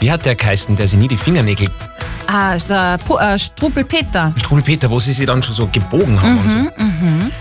wie 0.01 0.11
hat 0.11 0.27
der 0.27 0.35
geheißen, 0.35 0.77
der 0.77 0.87
sich 0.87 0.99
nie 0.99 1.09
die 1.09 1.17
Fingernägel 1.17 1.69
Ah, 2.27 2.57
der 2.57 2.99
Pu 2.99 3.17
äh, 3.17 3.39
Struppelpeter. 3.39 4.35
Strudelpeter, 4.37 4.91
wo 4.91 5.01
sie 5.01 5.13
sich 5.13 5.27
dann 5.27 5.43
schon 5.43 5.55
so 5.55 5.67
gebogen 5.67 6.21
haben 6.21 6.39
und 6.39 6.51
so. 6.51 6.59
Mhm, 6.59 6.71
mhm. 6.77 7.33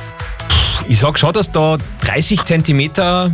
Ich 0.87 0.99
sag 0.99 1.17
schon, 1.17 1.31
dass 1.33 1.51
da 1.51 1.77
30 2.01 2.43
Zentimeter, 2.43 3.31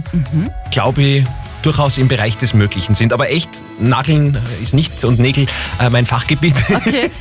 glaube 0.71 1.01
ich, 1.01 1.25
durchaus 1.63 1.97
im 1.97 2.07
Bereich 2.07 2.37
des 2.37 2.53
Möglichen 2.53 2.95
sind. 2.95 3.13
Aber 3.13 3.29
echt, 3.29 3.49
Nageln 3.79 4.37
ist 4.61 4.73
nicht 4.73 5.03
und 5.03 5.19
Nägel 5.19 5.47
äh, 5.79 5.89
mein 5.89 6.05
Fachgebiet. 6.05 6.55
Okay. 6.73 7.09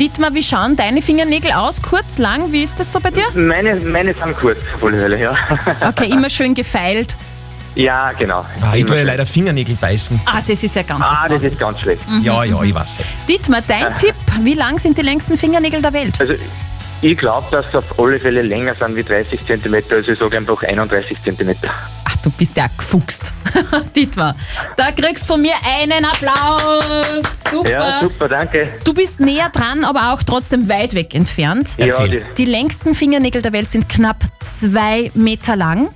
Dietmar, 0.00 0.34
wie 0.34 0.42
schauen 0.42 0.74
deine 0.74 1.02
Fingernägel 1.02 1.52
aus? 1.52 1.80
Kurz, 1.80 2.18
lang? 2.18 2.50
Wie 2.50 2.64
ist 2.64 2.80
das 2.80 2.92
so 2.92 2.98
bei 2.98 3.12
dir? 3.12 3.26
Meine, 3.34 3.76
meine 3.76 4.12
sind 4.12 4.36
kurz, 4.36 4.58
alle 4.82 4.98
Fälle, 4.98 5.20
ja. 5.20 5.36
Okay, 5.86 6.06
immer 6.10 6.30
schön 6.30 6.54
gefeilt. 6.54 7.16
Ja, 7.74 8.12
genau. 8.12 8.44
Ah, 8.60 8.74
ich 8.74 8.84
tue 8.84 8.96
ja 8.98 9.02
leider 9.02 9.26
Fingernägel 9.26 9.74
beißen. 9.80 10.20
Ah, 10.26 10.40
das 10.46 10.62
ist 10.62 10.76
ja 10.76 10.82
ganz 10.82 11.00
was 11.00 11.20
Ah, 11.20 11.28
das 11.28 11.42
ist 11.44 11.58
ganz 11.58 11.80
schlecht. 11.80 12.08
Mhm. 12.08 12.22
Ja, 12.22 12.44
ja, 12.44 12.62
ich 12.62 12.74
weiß. 12.74 12.98
Dietmar, 13.28 13.62
dein 13.66 13.94
Tipp, 13.94 14.14
wie 14.42 14.54
lang 14.54 14.78
sind 14.78 14.96
die 14.96 15.02
längsten 15.02 15.36
Fingernägel 15.36 15.82
der 15.82 15.92
Welt? 15.92 16.20
Also, 16.20 16.34
ich 17.02 17.18
glaube, 17.18 17.46
dass 17.50 17.70
sie 17.70 17.78
auf 17.78 17.98
alle 17.98 18.18
Fälle 18.18 18.42
länger 18.42 18.74
sind 18.74 18.96
wie 18.96 19.02
30 19.02 19.44
cm, 19.44 19.74
also 19.90 20.12
ich 20.12 20.18
sage 20.18 20.36
einfach 20.38 20.62
31 20.62 21.18
cm. 21.22 21.54
Ach, 22.04 22.16
du 22.22 22.30
bist 22.30 22.56
ja 22.56 22.66
gefuchst. 22.76 23.32
Dietmar, 23.96 24.36
da 24.76 24.90
kriegst 24.92 25.26
von 25.26 25.42
mir 25.42 25.54
einen 25.78 26.04
Applaus. 26.04 27.42
Super. 27.50 27.70
Ja, 27.70 28.00
super, 28.00 28.28
danke. 28.28 28.68
Du 28.84 28.94
bist 28.94 29.20
näher 29.20 29.50
dran, 29.50 29.84
aber 29.84 30.12
auch 30.14 30.22
trotzdem 30.22 30.68
weit 30.68 30.94
weg 30.94 31.14
entfernt. 31.14 31.70
Ja, 31.76 31.86
Erzähl. 31.86 32.24
Die 32.38 32.44
längsten 32.46 32.94
Fingernägel 32.94 33.42
der 33.42 33.52
Welt 33.52 33.70
sind 33.70 33.88
knapp 33.88 34.24
zwei 34.40 35.10
Meter 35.14 35.56
lang. 35.56 35.88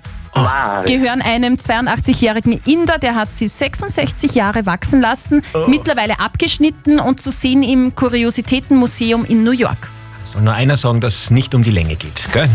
Wow. 0.42 0.85
Gehören 0.87 1.23
einem 1.23 1.54
82-jährigen 1.54 2.61
Inder, 2.66 2.99
der 2.99 3.14
hat 3.14 3.33
sie 3.33 3.49
66 3.49 4.35
Jahre 4.35 4.66
wachsen 4.66 5.00
lassen, 5.00 5.42
mittlerweile 5.66 6.21
abgeschnitten 6.21 7.00
und 7.00 7.21
zu 7.21 7.30
sehen 7.30 7.62
im 7.62 7.95
Kuriositätenmuseum 7.95 9.25
in 9.25 9.45
New 9.45 9.52
York. 9.52 9.90
Soll 10.25 10.42
nur 10.42 10.54
einer 10.54 10.76
sagen, 10.76 11.00
dass 11.00 11.14
es 11.14 11.30
nicht 11.30 11.54
um 11.54 11.62
die 11.62 11.71
Länge 11.71 11.97
geht, 11.97 12.28
gell? 12.33 12.49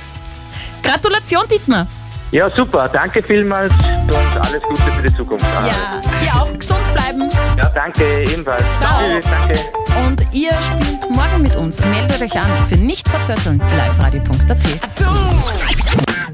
Gratulation, 0.82 1.44
Dietmar. 1.50 1.86
Ja, 2.30 2.50
super, 2.50 2.88
danke 2.88 3.22
vielmals 3.22 3.72
und 4.14 4.46
alles 4.46 4.62
Gute 4.62 4.82
für 4.82 5.02
die 5.02 5.12
Zukunft. 5.12 5.44
Ja, 5.54 6.00
ihr 6.24 6.34
auch 6.40 6.58
gesund 6.58 6.84
bleiben. 6.94 7.28
Ja, 7.56 7.68
danke, 7.74 8.22
ebenfalls. 8.22 8.62
Ciao. 8.80 8.98
Tschüss, 8.98 9.30
danke. 9.30 9.58
Und 10.06 10.22
ihr 10.32 10.50
spielt 10.62 11.10
morgen 11.14 11.42
mit 11.42 11.56
uns. 11.56 11.84
Meldet 11.86 12.20
euch 12.22 12.36
an 12.36 12.66
für 12.68 12.76
nicht 12.76 13.08
verzötteln. 13.08 13.58
liveradio.at. 13.58 14.58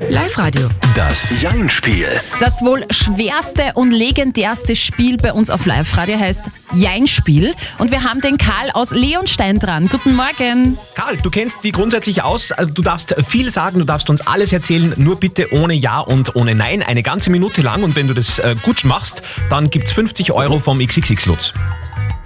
Live-Radio. 0.09 0.69
Das 0.95 1.41
Jein-Spiel. 1.41 2.07
Das 2.41 2.63
wohl 2.63 2.85
schwerste 2.91 3.73
und 3.75 3.91
legendärste 3.91 4.77
Spiel 4.77 5.17
bei 5.17 5.33
uns 5.33 5.51
auf 5.51 5.67
Live-Radio 5.67 6.19
heißt 6.19 6.43
Jein-Spiel. 6.75 7.55
Und 7.79 7.91
wir 7.91 8.03
haben 8.03 8.21
den 8.21 8.37
Karl 8.37 8.71
aus 8.75 8.91
Leonstein 8.91 9.59
dran. 9.59 9.89
Guten 9.89 10.15
Morgen. 10.15 10.79
Karl, 10.95 11.17
du 11.17 11.31
kennst 11.31 11.59
die 11.63 11.73
grundsätzlich 11.73 12.23
aus. 12.23 12.53
Also, 12.53 12.73
Du 12.75 12.83
darfst 12.83 13.15
viel 13.27 13.51
sagen, 13.51 13.79
du 13.79 13.85
darfst 13.85 14.11
uns 14.11 14.27
alles 14.27 14.53
erzählen, 14.53 14.95
nur 14.97 15.17
bitte 15.21 15.53
ohne 15.53 15.75
Ja 15.75 16.01
und 16.01 16.35
ohne 16.35 16.55
Nein, 16.55 16.83
eine 16.83 17.03
ganze 17.03 17.31
Minute 17.31 17.63
lang. 17.65 17.83
Und 17.83 17.97
wenn 17.97 18.07
du 18.07 18.15
das 18.15 18.39
äh, 18.39 18.55
gut 18.63 18.85
machst, 18.85 19.23
dann 19.51 19.71
gibt's 19.71 19.91
50 19.93 20.31
Euro 20.33 20.61
vom 20.61 20.79
XXX-Lutz. 20.79 21.53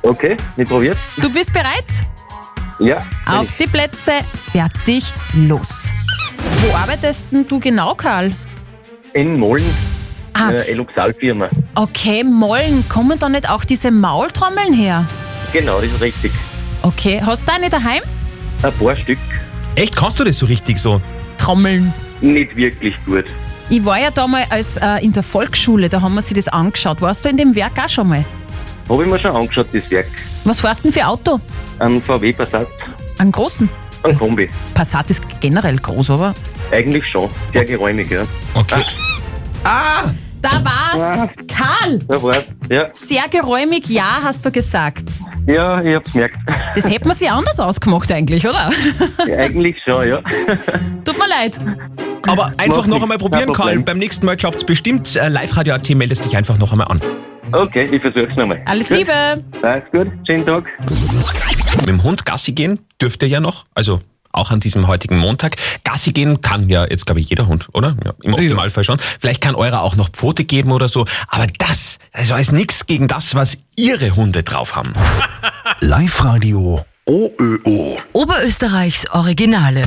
Okay, 0.02 0.36
ich 0.56 0.68
probiert. 0.68 0.98
Du 1.16 1.32
bist 1.32 1.52
bereit? 1.52 1.84
Ja. 2.80 3.04
Auf 3.26 3.48
die 3.58 3.66
Plätze, 3.66 4.12
fertig, 4.52 5.12
los. 5.34 5.92
Wo 6.60 6.76
arbeitest 6.76 7.26
denn 7.32 7.46
du 7.46 7.58
genau, 7.58 7.94
Karl? 7.94 8.34
In 9.14 9.38
Mollen, 9.38 9.64
Ah. 10.34 10.50
äh, 10.50 10.70
Eluxal-Firma. 10.70 11.48
Okay, 11.74 12.22
Mollen, 12.22 12.88
kommen 12.88 13.18
da 13.18 13.28
nicht 13.28 13.50
auch 13.50 13.64
diese 13.64 13.90
Maultrommeln 13.90 14.72
her? 14.72 15.04
Genau, 15.52 15.80
das 15.80 15.90
ist 15.90 16.00
richtig. 16.00 16.32
Okay, 16.82 17.20
hast 17.24 17.48
du 17.48 17.52
eine 17.52 17.68
daheim? 17.68 18.02
Ein 18.62 18.72
paar 18.74 18.94
Stück. 18.96 19.18
Echt, 19.74 19.96
kannst 19.96 20.20
du 20.20 20.24
das 20.24 20.38
so 20.38 20.46
richtig 20.46 20.78
so? 20.78 21.00
Trommeln. 21.38 21.92
Nicht 22.20 22.54
wirklich 22.54 22.94
gut. 23.04 23.24
Ich 23.70 23.84
war 23.84 23.98
ja 24.00 24.10
da 24.10 24.26
mal 24.26 24.44
als, 24.50 24.76
äh, 24.78 25.04
in 25.04 25.12
der 25.12 25.22
Volksschule, 25.22 25.88
da 25.88 26.00
haben 26.00 26.14
wir 26.14 26.22
sich 26.22 26.34
das 26.34 26.48
angeschaut. 26.48 27.00
Warst 27.02 27.24
du 27.24 27.28
in 27.28 27.36
dem 27.36 27.54
Werk 27.54 27.72
auch 27.84 27.88
schon 27.88 28.08
mal? 28.08 28.24
Habe 28.88 29.02
ich 29.04 29.08
mir 29.10 29.18
schon 29.18 29.36
angeschaut, 29.36 29.66
das 29.72 29.90
Werk. 29.90 30.06
Was 30.44 30.60
fährst 30.60 30.80
du 30.80 30.84
denn 30.84 30.92
für 30.92 31.06
Auto? 31.06 31.38
Ein 31.78 32.00
VW 32.02 32.32
Passat, 32.32 32.66
Einen 33.18 33.32
großen? 33.32 33.68
ein 34.04 34.16
Kombi. 34.16 34.48
Passat 34.74 35.10
ist 35.10 35.22
generell 35.40 35.76
groß, 35.76 36.10
aber. 36.10 36.34
Eigentlich 36.70 37.04
schon. 37.06 37.28
Sehr 37.52 37.64
geräumig, 37.64 38.10
ja. 38.10 38.22
Okay. 38.54 38.80
Ah! 39.64 40.10
Da 40.40 40.50
war's! 40.64 41.28
Karl! 41.48 41.98
Da 42.06 42.22
war's. 42.22 42.44
Ja. 42.70 42.88
Sehr 42.92 43.28
geräumig, 43.28 43.88
ja, 43.88 44.20
hast 44.22 44.46
du 44.46 44.52
gesagt. 44.52 45.02
ja, 45.46 45.82
ich 45.82 45.94
hab's 45.96 46.12
gemerkt. 46.12 46.36
Das 46.76 46.88
hätte 46.88 47.08
man 47.08 47.16
sich 47.16 47.28
anders 47.30 47.58
ausgemacht 47.58 48.10
eigentlich, 48.12 48.48
oder? 48.48 48.70
Ja, 49.26 49.36
Eigentlich 49.38 49.82
schon, 49.82 50.08
ja. 50.08 50.22
Tut 51.04 51.18
mir 51.18 51.28
leid. 51.28 51.60
Aber 52.26 52.52
einfach 52.56 52.86
noch 52.86 53.02
einmal 53.02 53.18
probieren, 53.18 53.52
Karl. 53.52 53.78
Beim 53.80 53.98
nächsten 53.98 54.26
Mal 54.26 54.36
klappt's 54.36 54.64
bestimmt. 54.64 55.16
Äh, 55.16 55.28
Live-Radio.at 55.28 55.88
meldest 55.90 56.24
dich 56.24 56.36
einfach 56.36 56.58
noch 56.58 56.72
einmal 56.72 56.88
an. 56.88 57.00
Okay, 57.52 57.88
ich 57.90 58.02
versuch's 58.02 58.36
nochmal. 58.36 58.60
Alles 58.66 58.88
Gut. 58.88 58.98
Liebe! 58.98 59.44
Alles 59.62 59.84
gut, 59.90 60.08
schönen 60.26 60.44
Tag. 60.44 60.64
Mit 61.78 61.86
dem 61.86 62.02
Hund 62.02 62.26
Gassi 62.26 62.52
gehen 62.52 62.80
dürft 63.00 63.22
ihr 63.22 63.28
ja 63.28 63.40
noch, 63.40 63.64
also 63.74 64.00
auch 64.32 64.50
an 64.50 64.60
diesem 64.60 64.86
heutigen 64.86 65.18
Montag. 65.18 65.56
Gassi 65.84 66.12
gehen 66.12 66.42
kann 66.42 66.68
ja 66.68 66.86
jetzt, 66.88 67.06
glaube 67.06 67.20
ich, 67.20 67.30
jeder 67.30 67.46
Hund, 67.46 67.68
oder? 67.72 67.96
Ja, 68.04 68.12
Im 68.22 68.34
Optimalfall 68.34 68.84
schon. 68.84 68.98
Vielleicht 68.98 69.40
kann 69.40 69.54
eurer 69.54 69.82
auch 69.82 69.96
noch 69.96 70.10
Pfote 70.10 70.44
geben 70.44 70.72
oder 70.72 70.88
so. 70.88 71.06
Aber 71.28 71.46
das, 71.58 71.98
also 72.12 72.36
ist 72.36 72.52
nichts 72.52 72.86
gegen 72.86 73.08
das, 73.08 73.34
was 73.34 73.56
ihre 73.76 74.14
Hunde 74.14 74.42
drauf 74.42 74.76
haben. 74.76 74.92
Live-Radio 75.80 76.84
OÖO. 77.08 77.96
Oberösterreichs 78.12 79.08
Originale. 79.12 79.80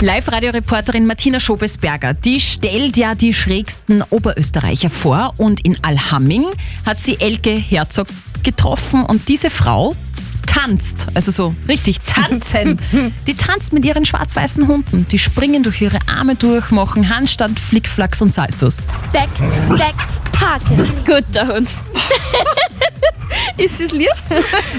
Live-Radio-Reporterin 0.00 1.04
Martina 1.04 1.40
Schobesberger, 1.40 2.14
die 2.14 2.38
stellt 2.38 2.96
ja 2.96 3.16
die 3.16 3.34
schrägsten 3.34 4.04
Oberösterreicher 4.10 4.88
vor 4.88 5.34
und 5.38 5.64
in 5.66 5.76
Alhamming 5.82 6.44
hat 6.84 7.00
sie 7.00 7.18
Elke 7.18 7.50
Herzog 7.50 8.06
getroffen 8.44 9.02
und 9.02 9.28
diese 9.28 9.50
Frau 9.50 9.96
tanzt, 10.46 11.08
also 11.14 11.32
so 11.32 11.52
richtig 11.66 12.00
tanzen. 12.02 12.80
Die 13.26 13.34
tanzt 13.34 13.72
mit 13.72 13.84
ihren 13.84 14.06
schwarz-weißen 14.06 14.68
Hunden. 14.68 15.04
Die 15.10 15.18
springen 15.18 15.64
durch 15.64 15.82
ihre 15.82 15.98
Arme 16.06 16.36
durch, 16.36 16.70
machen 16.70 17.14
Handstand, 17.14 17.58
Flickflacks 17.58 18.22
und 18.22 18.32
Saltos. 18.32 18.76
Back, 19.12 19.28
back, 19.68 19.94
parken. 20.30 20.88
Guter 21.04 21.48
Hund. 21.48 21.68
ist 23.56 23.80
es 23.80 23.92
lieb? 23.92 24.08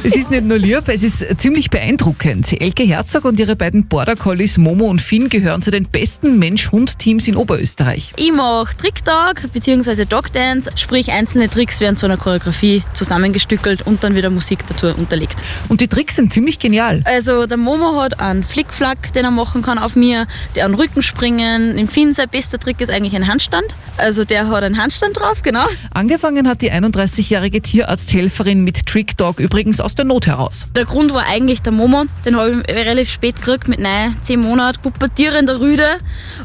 Es 0.03 0.15
ist 0.15 0.29
nicht 0.29 0.43
nur 0.43 0.57
lieb, 0.57 0.83
es 0.87 1.03
ist 1.03 1.25
ziemlich 1.39 1.69
beeindruckend. 1.69 2.59
Elke 2.61 2.83
Herzog 2.83 3.25
und 3.25 3.39
ihre 3.39 3.55
beiden 3.55 3.87
Border 3.87 4.15
Collies 4.15 4.57
Momo 4.57 4.85
und 4.85 5.01
Finn 5.01 5.29
gehören 5.29 5.61
zu 5.61 5.71
den 5.71 5.85
besten 5.85 6.37
Mensch-Hund-Teams 6.39 7.27
in 7.27 7.35
Oberösterreich. 7.35 8.13
Ich 8.15 8.31
mache 8.31 8.75
Trick-Talk 8.77 9.51
bzw. 9.51 10.05
Dog-Dance, 10.05 10.71
sprich 10.75 11.11
einzelne 11.11 11.49
Tricks 11.49 11.79
werden 11.79 11.97
zu 11.97 12.05
einer 12.05 12.17
Choreografie 12.17 12.83
zusammengestückelt 12.93 13.81
und 13.85 14.03
dann 14.03 14.15
wieder 14.15 14.29
Musik 14.29 14.59
dazu 14.67 14.87
unterlegt. 14.87 15.41
Und 15.69 15.81
die 15.81 15.87
Tricks 15.87 16.15
sind 16.15 16.31
ziemlich 16.31 16.59
genial. 16.59 17.01
Also 17.05 17.45
der 17.47 17.57
Momo 17.57 17.99
hat 18.01 18.19
einen 18.19 18.43
Flickflack, 18.43 19.13
den 19.13 19.25
er 19.25 19.31
machen 19.31 19.61
kann 19.61 19.77
auf 19.77 19.95
mir, 19.95 20.27
der 20.55 20.65
an 20.65 20.73
den 20.73 20.79
Rücken 20.79 21.03
springen. 21.03 21.77
Im 21.77 21.87
Finn 21.87 22.13
sein 22.13 22.29
bester 22.29 22.59
Trick 22.59 22.81
ist 22.81 22.89
eigentlich 22.89 23.15
ein 23.15 23.27
Handstand. 23.27 23.75
Also 23.97 24.23
der 24.23 24.47
hat 24.49 24.63
einen 24.63 24.77
Handstand 24.77 25.17
drauf, 25.17 25.41
genau. 25.41 25.65
Angefangen 25.91 26.47
hat 26.47 26.61
die 26.61 26.71
31-jährige 26.71 27.61
Tierarzthelferin 27.61 28.66
mit 28.67 28.85
Trick 28.85 29.15
Dog 29.15 29.39
übrigens 29.39 29.79
aus 29.79 29.95
der 29.95 30.03
Not 30.03 30.27
heraus. 30.27 30.67
Der 30.75 30.83
Grund 30.83 31.13
war 31.13 31.25
eigentlich 31.25 31.61
der 31.61 31.71
Momo, 31.71 32.03
den 32.25 32.35
habe 32.35 32.61
ich 32.67 32.75
relativ 32.75 33.09
spät 33.09 33.37
gekriegt, 33.37 33.69
mit 33.69 33.79
neun, 33.79 34.17
zehn 34.21 34.41
Monaten, 34.41 34.81
pubertierender 34.81 35.61
Rüde 35.61 35.87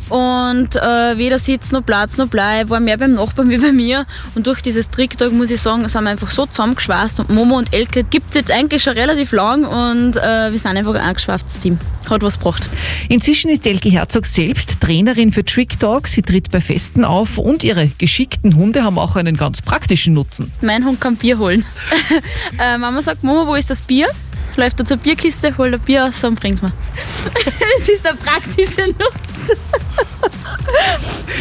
und 0.08 0.76
äh, 0.76 1.18
weder 1.18 1.40
Sitz 1.40 1.72
noch 1.72 1.84
Platz 1.84 2.18
noch 2.18 2.28
Blei, 2.28 2.68
war 2.68 2.78
mehr 2.78 2.96
beim 2.96 3.14
Nachbarn 3.14 3.50
wie 3.50 3.56
bei 3.56 3.72
mir 3.72 4.06
und 4.36 4.46
durch 4.46 4.62
dieses 4.62 4.88
Tricktag 4.88 5.32
muss 5.32 5.50
ich 5.50 5.60
sagen, 5.60 5.88
sind 5.88 6.04
wir 6.04 6.10
einfach 6.10 6.30
so 6.30 6.46
zusammengeschweißt 6.46 7.18
und 7.18 7.30
Momo 7.30 7.58
und 7.58 7.74
Elke 7.74 8.04
gibt 8.04 8.30
es 8.30 8.36
jetzt 8.36 8.52
eigentlich 8.52 8.84
schon 8.84 8.92
relativ 8.92 9.32
lang 9.32 9.64
und 9.64 10.16
äh, 10.16 10.52
wir 10.52 10.58
sind 10.60 10.76
einfach 10.76 10.94
ein 10.94 11.00
angeschweiftes 11.00 11.58
Team. 11.58 11.76
Hat 12.08 12.22
was 12.22 12.38
gebracht. 12.38 12.68
Inzwischen 13.08 13.50
ist 13.50 13.66
Elke 13.66 13.88
Herzog 13.88 14.26
selbst 14.26 14.80
Trainerin 14.80 15.32
für 15.32 15.44
Trick 15.44 15.78
Dog. 15.78 16.08
Sie 16.08 16.22
tritt 16.22 16.50
bei 16.50 16.60
Festen 16.60 17.04
auf 17.04 17.38
und 17.38 17.64
ihre 17.64 17.88
geschickten 17.98 18.56
Hunde 18.56 18.84
haben 18.84 18.98
auch 18.98 19.16
einen 19.16 19.36
ganz 19.36 19.62
praktischen 19.62 20.12
Nutzen. 20.14 20.52
Mein 20.60 20.84
Hund 20.84 21.00
kann 21.00 21.16
Bier 21.16 21.38
holen. 21.38 21.64
äh, 22.58 22.78
Mama 22.78 23.02
sagt, 23.02 23.24
Mama, 23.24 23.46
wo 23.46 23.54
ist 23.54 23.70
das 23.70 23.82
Bier? 23.82 24.08
Läuft 24.56 24.80
er 24.80 24.84
zur 24.84 24.98
Bierkiste, 24.98 25.56
holt 25.56 25.72
ein 25.72 25.80
Bier 25.80 26.04
raus 26.04 26.22
und 26.24 26.38
bringt's 26.38 26.60
mir. 26.60 26.72
das 27.78 27.88
ist 27.88 28.04
der 28.04 28.14
praktische 28.14 28.82
Nutzen. 28.88 29.56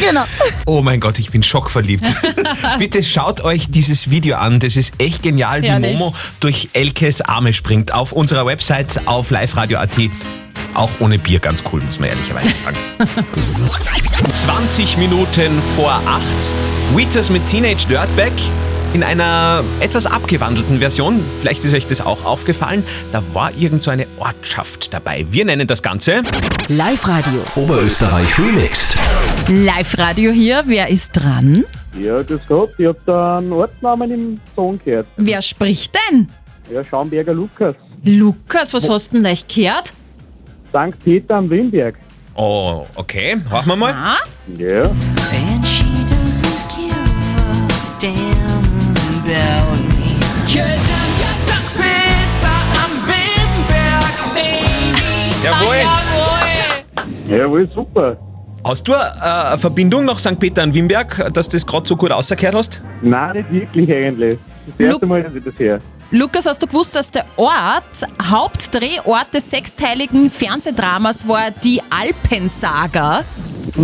genau. 0.00 0.24
Oh 0.66 0.80
mein 0.80 0.98
Gott, 0.98 1.18
ich 1.18 1.30
bin 1.30 1.42
schockverliebt. 1.42 2.06
Bitte 2.78 3.02
schaut 3.02 3.42
euch 3.42 3.70
dieses 3.70 4.08
Video 4.10 4.36
an. 4.36 4.60
Das 4.60 4.76
ist 4.76 4.94
echt 4.98 5.22
genial, 5.22 5.62
wie 5.62 5.68
Herrlich. 5.68 5.98
Momo 5.98 6.14
durch 6.40 6.70
Elkes 6.72 7.20
Arme 7.20 7.52
springt. 7.52 7.92
Auf 7.92 8.12
unserer 8.12 8.46
Website 8.46 9.06
auf 9.06 9.30
liveradio.at. 9.30 9.98
Auch 10.74 10.90
ohne 11.00 11.18
Bier 11.18 11.38
ganz 11.38 11.62
cool, 11.70 11.82
muss 11.82 11.98
man 11.98 12.08
ehrlicherweise 12.08 12.50
sagen. 12.64 12.76
20 14.32 14.96
Minuten 14.96 15.60
vor 15.76 15.92
8. 16.06 16.22
Wheaters 16.94 17.28
mit 17.28 17.44
Teenage 17.46 17.86
Dirtbag. 17.86 18.32
In 18.94 19.02
einer 19.02 19.64
etwas 19.80 20.06
abgewandelten 20.06 20.78
Version. 20.78 21.24
Vielleicht 21.40 21.64
ist 21.64 21.74
euch 21.74 21.86
das 21.86 22.00
auch 22.00 22.24
aufgefallen. 22.24 22.84
Da 23.10 23.22
war 23.32 23.50
irgend 23.56 23.82
so 23.82 23.90
eine 23.90 24.06
Ortschaft 24.18 24.92
dabei. 24.92 25.24
Wir 25.30 25.44
nennen 25.44 25.66
das 25.66 25.82
Ganze 25.82 26.22
Live-Radio. 26.68 27.42
Oberösterreich 27.56 28.38
remixed. 28.38 28.96
Live-Radio 29.48 30.30
hier, 30.32 30.62
wer 30.66 30.88
ist 30.88 31.12
dran? 31.12 31.64
Ja, 31.98 32.22
das 32.22 32.40
Gott, 32.48 32.70
ich 32.78 32.86
hab 32.86 32.96
da 33.06 33.38
einen 33.38 33.52
Ortsnamen 33.52 34.10
im 34.10 34.40
Song 34.54 34.78
gehört. 34.84 35.06
Wer 35.16 35.40
spricht 35.42 35.94
denn? 36.10 36.28
Ja, 36.72 36.82
Schaumberger 36.84 37.34
Lukas. 37.34 37.74
Lukas, 38.04 38.72
was 38.74 38.88
hast 38.88 39.08
du 39.10 39.14
denn 39.16 39.22
leicht 39.24 39.48
gehört? 39.54 39.92
St. 40.68 40.98
Peter 41.04 41.36
am 41.36 41.48
Wimberg. 41.50 41.96
Oh, 42.34 42.86
okay. 42.94 43.36
Machen 43.50 43.68
wir 43.68 43.76
mal. 43.76 43.92
Ah, 43.92 44.16
Ja. 44.58 44.90
Jawohl. 55.42 55.76
Jawohl, 57.28 57.68
super. 57.74 58.16
Hast 58.64 58.86
du 58.86 58.92
äh, 58.92 58.96
eine 58.96 59.58
Verbindung 59.58 60.04
nach 60.04 60.20
St. 60.20 60.38
Peter 60.38 60.62
an 60.62 60.72
Wimberg, 60.72 61.32
dass 61.32 61.48
du 61.48 61.56
das 61.56 61.66
gerade 61.66 61.86
so 61.88 61.96
gut 61.96 62.12
rausgehört 62.12 62.54
hast? 62.54 62.82
Nein, 63.02 63.32
nicht 63.32 63.50
wirklich 63.50 63.92
eigentlich. 63.92 64.38
Das 64.78 64.86
erste 64.86 65.06
Mal, 65.06 65.24
dass 65.24 65.34
ich 65.34 65.42
das 65.42 65.58
höre. 65.58 65.80
Lukas, 66.12 66.46
hast 66.46 66.62
du 66.62 66.66
gewusst, 66.68 66.94
dass 66.94 67.10
der 67.10 67.24
Ort 67.36 68.06
Hauptdrehort 68.22 69.34
des 69.34 69.50
sechsteiligen 69.50 70.30
Fernsehdramas 70.30 71.26
war 71.26 71.50
die 71.50 71.80
Alpensaga? 71.90 73.24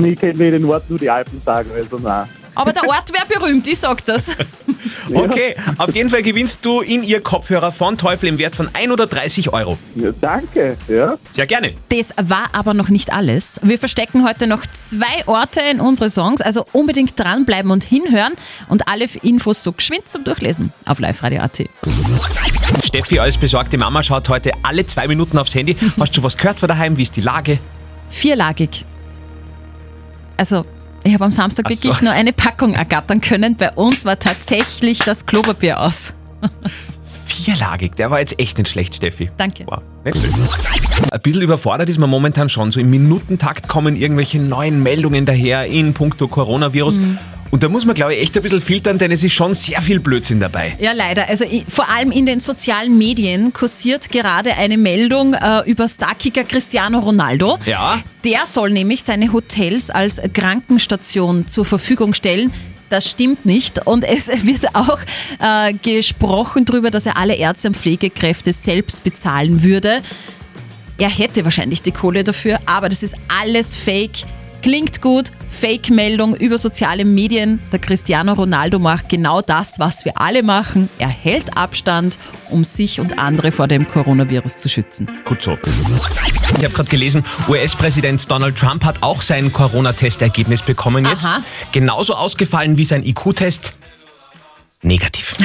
Ich 0.05 0.21
kenne 0.21 0.51
den 0.53 0.65
Ort 0.67 0.89
nur 0.89 0.99
die 0.99 1.11
Alpen 1.11 1.43
sagen, 1.43 1.71
also 1.75 1.97
nein. 1.97 2.29
Aber 2.59 2.73
der 2.73 2.89
Ort 2.89 3.13
wäre 3.13 3.25
berühmt, 3.27 3.67
ich 3.69 3.79
sag 3.79 4.05
das. 4.05 4.37
Okay, 5.15 5.57
auf 5.79 5.95
jeden 5.95 6.11
Fall 6.11 6.23
gewinnst 6.23 6.65
du 6.65 6.81
in 6.81 7.03
ihr 7.03 7.23
Kopfhörer 7.23 7.73
von 7.73 7.97
Teufel 7.97 8.29
im 8.29 8.37
Wert 8.37 8.55
von 8.55 8.69
130 8.73 9.51
Euro. 9.53 9.79
Ja, 9.95 10.13
danke, 10.13 10.77
ja. 10.87 11.17
Sehr 11.31 11.47
gerne. 11.47 11.73
Das 11.89 12.13
war 12.21 12.45
aber 12.53 12.75
noch 12.75 12.91
nicht 12.91 13.11
alles. 13.13 13.59
Wir 13.63 13.79
verstecken 13.79 14.27
heute 14.29 14.47
noch 14.47 14.67
zwei 14.67 15.27
Orte 15.27 15.61
in 15.61 15.81
unsere 15.81 16.11
Songs, 16.11 16.43
also 16.43 16.67
unbedingt 16.73 17.19
dranbleiben 17.19 17.71
und 17.71 17.85
hinhören 17.85 18.35
und 18.69 18.87
alle 18.87 19.07
Infos 19.23 19.63
so 19.63 19.73
geschwind 19.73 20.09
zum 20.09 20.25
Durchlesen 20.25 20.73
auf 20.85 20.99
liveradio.at. 20.99 21.63
Steffi 22.85 23.19
als 23.19 23.39
besorgte 23.39 23.79
Mama 23.79 24.03
schaut 24.03 24.29
heute 24.29 24.53
alle 24.63 24.87
zwei 24.87 25.09
Minuten 25.09 25.39
aufs 25.39 25.55
Handy. 25.55 25.75
Hast 25.99 26.11
du 26.11 26.17
schon 26.17 26.25
was 26.25 26.37
gehört 26.37 26.61
von 26.61 26.69
daheim? 26.69 26.97
Wie 26.99 27.03
ist 27.03 27.17
die 27.17 27.23
Lage? 27.23 27.59
Vierlagig. 28.11 28.85
Also, 30.37 30.65
ich 31.05 31.15
habe 31.15 31.25
am 31.25 31.33
Samstag 31.33 31.67
Ach 31.67 31.73
so. 31.73 31.83
wirklich 31.83 32.03
nur 32.03 32.13
eine 32.13 32.33
Packung 32.33 32.75
ergattern 32.75 33.21
können. 33.21 33.57
Bei 33.57 33.73
uns 33.73 34.05
war 34.05 34.19
tatsächlich 34.19 35.01
das 35.01 35.27
Klopapier 35.27 35.81
aus. 35.81 36.15
Vierlagig, 37.27 37.95
der 37.97 38.11
war 38.11 38.21
jetzt 38.21 38.39
echt 38.39 38.59
nicht 38.59 38.69
schlecht, 38.69 38.97
Steffi. 38.97 39.31
Danke. 39.37 39.65
Wow, 39.67 39.81
nicht 40.05 40.17
schlecht. 40.17 41.13
Ein 41.13 41.21
bisschen 41.21 41.43
überfordert 41.43 41.89
ist 41.89 41.99
man 41.99 42.11
momentan 42.11 42.49
schon. 42.49 42.71
So 42.71 42.81
im 42.81 42.91
Minutentakt 42.91 43.69
kommen 43.69 43.97
irgendwelche 43.97 44.39
neuen 44.39 44.83
Meldungen 44.83 45.25
daher 45.25 45.67
in 45.67 45.95
puncto 45.95 46.27
Coronavirus. 46.27 46.99
Mhm. 46.99 47.19
Und 47.51 47.63
da 47.63 47.69
muss 47.69 47.85
man, 47.85 47.95
glaube 47.95 48.15
ich, 48.15 48.21
echt 48.21 48.37
ein 48.37 48.43
bisschen 48.43 48.61
filtern, 48.61 48.99
denn 48.99 49.11
es 49.11 49.25
ist 49.25 49.33
schon 49.33 49.55
sehr 49.55 49.81
viel 49.81 50.01
Blödsinn 50.01 50.41
dabei. 50.41 50.77
Ja, 50.79 50.93
leider. 50.93 51.29
Also 51.29 51.45
vor 51.69 51.89
allem 51.89 52.11
in 52.11 52.27
den 52.27 52.41
sozialen 52.41 52.99
Medien 52.99 53.53
kursiert 53.53 54.11
gerade 54.11 54.55
eine 54.55 54.77
Meldung 54.77 55.35
äh, 55.35 55.61
über 55.67 55.89
Starkicker 55.89 56.45
Cristiano 56.45 56.99
Ronaldo. 56.99 57.59
Ja. 57.65 58.01
Der 58.25 58.47
soll 58.47 58.71
nämlich 58.71 59.03
seine 59.03 59.33
Hotels 59.33 59.91
als 59.91 60.21
Krankenstation 60.33 61.47
zur 61.49 61.65
Verfügung 61.65 62.15
stellen. 62.15 62.53
Das 62.91 63.09
stimmt 63.09 63.47
nicht. 63.47 63.87
Und 63.87 64.05
es 64.05 64.29
wird 64.45 64.75
auch 64.75 64.99
äh, 65.41 65.73
gesprochen 65.75 66.65
darüber, 66.65 66.91
dass 66.91 67.07
er 67.07 67.17
alle 67.17 67.35
Ärzte 67.35 67.69
und 67.69 67.77
Pflegekräfte 67.77 68.53
selbst 68.53 69.05
bezahlen 69.05 69.63
würde. 69.63 70.03
Er 70.99 71.09
hätte 71.09 71.45
wahrscheinlich 71.45 71.81
die 71.81 71.93
Kohle 71.93 72.25
dafür, 72.25 72.59
aber 72.67 72.89
das 72.89 73.03
ist 73.03 73.15
alles 73.29 73.77
Fake. 73.77 74.25
Klingt 74.69 75.01
gut, 75.01 75.31
Fake-Meldung 75.49 76.37
über 76.37 76.59
soziale 76.59 77.07
Medien. 77.07 77.59
Der 77.73 77.79
Cristiano 77.79 78.35
Ronaldo 78.35 78.79
macht 78.79 79.09
genau 79.09 79.41
das, 79.41 79.79
was 79.79 80.05
wir 80.05 80.21
alle 80.21 80.43
machen. 80.43 80.91
Er 80.99 81.09
hält 81.09 81.57
Abstand, 81.57 82.19
um 82.51 82.65
sich 82.65 83.01
und 83.01 83.19
andere 83.19 83.51
vor 83.51 83.67
dem 83.67 83.89
Coronavirus 83.89 84.59
zu 84.59 84.69
schützen. 84.69 85.11
Gut 85.25 85.41
so. 85.41 85.57
Ich 86.59 86.65
habe 86.65 86.75
gerade 86.75 86.91
gelesen, 86.91 87.25
US-Präsident 87.49 88.31
Donald 88.31 88.59
Trump 88.59 88.85
hat 88.85 89.03
auch 89.03 89.23
sein 89.23 89.55
Corona-Testergebnis 89.55 90.61
bekommen 90.61 91.07
jetzt. 91.07 91.27
Aha. 91.27 91.43
Genauso 91.73 92.13
ausgefallen 92.13 92.77
wie 92.77 92.85
sein 92.85 93.07
IQ-Test. 93.07 93.73
Negativ. 94.83 95.35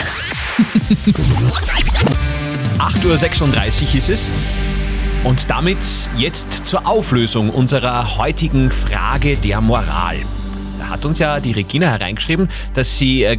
8.36 2.78 3.84
Uhr 3.84 3.96
ist 3.96 4.10
es. 4.10 4.30
Und 5.24 5.50
damit 5.50 5.78
jetzt 6.18 6.66
zur 6.66 6.86
Auflösung 6.86 7.50
unserer 7.50 8.18
heutigen 8.18 8.70
Frage 8.70 9.38
der 9.38 9.62
Moral. 9.62 10.18
Da 10.80 10.90
hat 10.90 11.06
uns 11.06 11.18
ja 11.18 11.40
die 11.40 11.54
Regina 11.54 11.88
hereingeschrieben, 11.88 12.50
dass 12.74 12.98
sie 12.98 13.24
äh, 13.24 13.38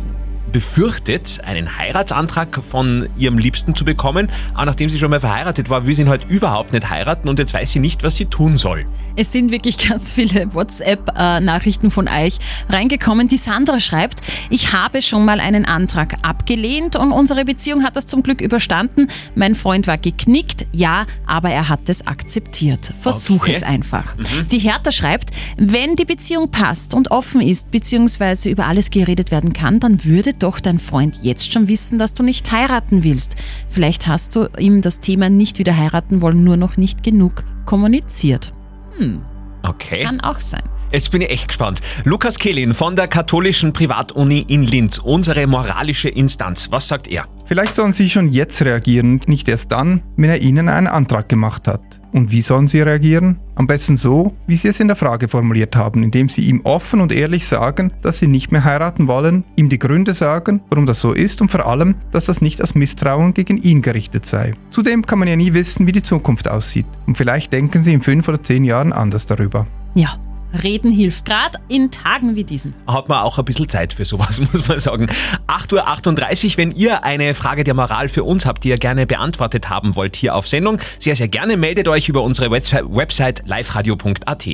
befürchtet, 0.54 1.40
einen 1.44 1.76
Heiratsantrag 1.78 2.60
von 2.70 3.08
ihrem 3.18 3.38
Liebsten 3.38 3.74
zu 3.74 3.84
bekommen, 3.84 4.30
aber 4.54 4.66
nachdem 4.66 4.88
sie 4.88 4.98
schon 4.98 5.10
mal 5.10 5.18
verheiratet 5.20 5.68
war, 5.68 5.84
will 5.84 5.94
sie 5.94 6.02
ihn 6.02 6.08
halt 6.08 6.24
überhaupt 6.28 6.72
nicht 6.72 6.88
heiraten 6.88 7.28
und 7.28 7.38
jetzt 7.40 7.52
weiß 7.52 7.72
sie 7.72 7.80
nicht, 7.80 8.04
was 8.04 8.16
sie 8.16 8.26
tun 8.26 8.56
soll. 8.56 8.86
Es 9.16 9.32
sind 9.32 9.50
wirklich 9.50 9.76
ganz 9.88 10.12
viele 10.12 10.54
WhatsApp-Nachrichten 10.54 11.90
von 11.90 12.08
euch 12.08 12.38
reingekommen. 12.68 13.26
Die 13.28 13.36
Sandra 13.36 13.80
schreibt, 13.80 14.20
ich 14.48 14.72
habe 14.72 15.02
schon 15.02 15.24
mal 15.24 15.40
einen 15.40 15.64
Antrag 15.64 16.14
abgelehnt 16.22 16.94
und 16.96 17.10
unsere 17.12 17.44
Beziehung 17.44 17.82
hat 17.82 17.96
das 17.96 18.06
zum 18.06 18.22
Glück 18.22 18.40
überstanden. 18.40 19.08
Mein 19.34 19.56
Freund 19.56 19.86
war 19.88 19.98
geknickt, 19.98 20.66
ja, 20.72 21.06
aber 21.26 21.50
er 21.50 21.68
hat 21.68 21.88
es 21.88 22.06
akzeptiert. 22.06 22.92
Versuch 23.00 23.34
Okay. 23.44 23.52
es 23.56 23.62
einfach. 23.64 24.16
Mhm. 24.16 24.48
Die 24.50 24.60
Hertha 24.60 24.92
schreibt, 24.92 25.30
wenn 25.58 25.96
die 25.96 26.04
Beziehung 26.04 26.50
passt 26.52 26.94
und 26.94 27.10
offen 27.10 27.40
ist, 27.40 27.70
beziehungsweise 27.72 28.48
über 28.48 28.66
alles 28.66 28.90
geredet 28.90 29.32
werden 29.32 29.52
kann, 29.52 29.80
dann 29.80 30.04
würde 30.04 30.32
doch 30.44 30.60
dein 30.60 30.78
Freund 30.78 31.18
jetzt 31.22 31.52
schon 31.52 31.66
wissen, 31.68 31.98
dass 31.98 32.14
du 32.14 32.22
nicht 32.22 32.52
heiraten 32.52 33.02
willst. 33.02 33.36
Vielleicht 33.68 34.06
hast 34.06 34.36
du 34.36 34.48
ihm 34.58 34.82
das 34.82 35.00
Thema 35.00 35.30
nicht 35.30 35.58
wieder 35.58 35.76
heiraten 35.76 36.20
wollen, 36.20 36.44
nur 36.44 36.56
noch 36.56 36.76
nicht 36.76 37.02
genug 37.02 37.44
kommuniziert. 37.64 38.52
Hm, 38.98 39.22
Okay. 39.62 40.04
kann 40.04 40.20
auch 40.20 40.40
sein. 40.40 40.62
Jetzt 40.92 41.10
bin 41.10 41.22
ich 41.22 41.30
echt 41.30 41.48
gespannt. 41.48 41.80
Lukas 42.04 42.38
Kehlin 42.38 42.72
von 42.74 42.94
der 42.94 43.08
katholischen 43.08 43.72
Privatuni 43.72 44.44
in 44.46 44.62
Linz, 44.62 44.98
unsere 44.98 45.46
moralische 45.46 46.08
Instanz. 46.08 46.70
Was 46.70 46.86
sagt 46.86 47.08
er? 47.08 47.24
Vielleicht 47.46 47.74
sollen 47.74 47.92
Sie 47.94 48.08
schon 48.10 48.28
jetzt 48.28 48.62
reagieren, 48.62 49.20
nicht 49.26 49.48
erst 49.48 49.72
dann, 49.72 50.02
wenn 50.16 50.30
er 50.30 50.40
Ihnen 50.42 50.68
einen 50.68 50.86
Antrag 50.86 51.28
gemacht 51.28 51.66
hat. 51.66 51.80
Und 52.14 52.30
wie 52.30 52.42
sollen 52.42 52.68
Sie 52.68 52.80
reagieren? 52.80 53.40
Am 53.56 53.66
besten 53.66 53.96
so, 53.96 54.34
wie 54.46 54.54
Sie 54.54 54.68
es 54.68 54.78
in 54.78 54.86
der 54.86 54.94
Frage 54.94 55.26
formuliert 55.26 55.74
haben, 55.74 56.04
indem 56.04 56.28
Sie 56.28 56.42
ihm 56.42 56.60
offen 56.62 57.00
und 57.00 57.10
ehrlich 57.10 57.44
sagen, 57.44 57.92
dass 58.02 58.20
Sie 58.20 58.28
nicht 58.28 58.52
mehr 58.52 58.62
heiraten 58.62 59.08
wollen, 59.08 59.42
ihm 59.56 59.68
die 59.68 59.80
Gründe 59.80 60.14
sagen, 60.14 60.60
warum 60.70 60.86
das 60.86 61.00
so 61.00 61.12
ist 61.12 61.42
und 61.42 61.50
vor 61.50 61.66
allem, 61.66 61.96
dass 62.12 62.26
das 62.26 62.40
nicht 62.40 62.62
aus 62.62 62.76
Misstrauen 62.76 63.34
gegen 63.34 63.58
ihn 63.58 63.82
gerichtet 63.82 64.26
sei. 64.26 64.54
Zudem 64.70 65.04
kann 65.04 65.18
man 65.18 65.26
ja 65.26 65.34
nie 65.34 65.54
wissen, 65.54 65.88
wie 65.88 65.92
die 65.92 66.02
Zukunft 66.02 66.46
aussieht. 66.46 66.86
Und 67.08 67.18
vielleicht 67.18 67.52
denken 67.52 67.82
Sie 67.82 67.92
in 67.92 68.00
fünf 68.00 68.28
oder 68.28 68.40
zehn 68.40 68.62
Jahren 68.62 68.92
anders 68.92 69.26
darüber. 69.26 69.66
Ja, 69.96 70.16
reden 70.62 70.92
hilft, 70.92 71.24
gerade 71.24 71.58
in 71.68 71.90
Tagen 71.90 72.36
wie 72.36 72.44
diesen. 72.44 72.74
Hat 72.86 73.08
man 73.08 73.18
auch 73.18 73.38
ein 73.38 73.44
bisschen 73.44 73.68
Zeit 73.68 73.92
für 73.92 74.04
sowas, 74.04 74.40
muss 74.52 74.68
man 74.68 74.80
sagen. 74.80 75.06
8.38 75.46 76.44
Uhr, 76.44 76.58
wenn 76.58 76.70
ihr 76.70 77.04
eine 77.04 77.34
Frage 77.34 77.64
der 77.64 77.74
Moral 77.74 78.08
für 78.08 78.24
uns 78.24 78.46
habt, 78.46 78.64
die 78.64 78.68
ihr 78.68 78.78
gerne 78.78 79.06
beantwortet 79.06 79.68
haben 79.68 79.96
wollt 79.96 80.16
hier 80.16 80.34
auf 80.34 80.48
Sendung, 80.48 80.78
sehr, 80.98 81.16
sehr 81.16 81.28
gerne 81.28 81.56
meldet 81.56 81.88
euch 81.88 82.08
über 82.08 82.22
unsere 82.22 82.50
Website, 82.50 83.42
liveradio.at. 83.46 84.44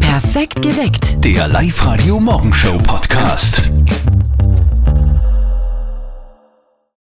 Perfekt 0.00 0.62
geweckt. 0.62 1.24
Der 1.24 1.48
Live-Radio 1.48 2.20
Morgenshow 2.20 2.78
Podcast. 2.78 3.70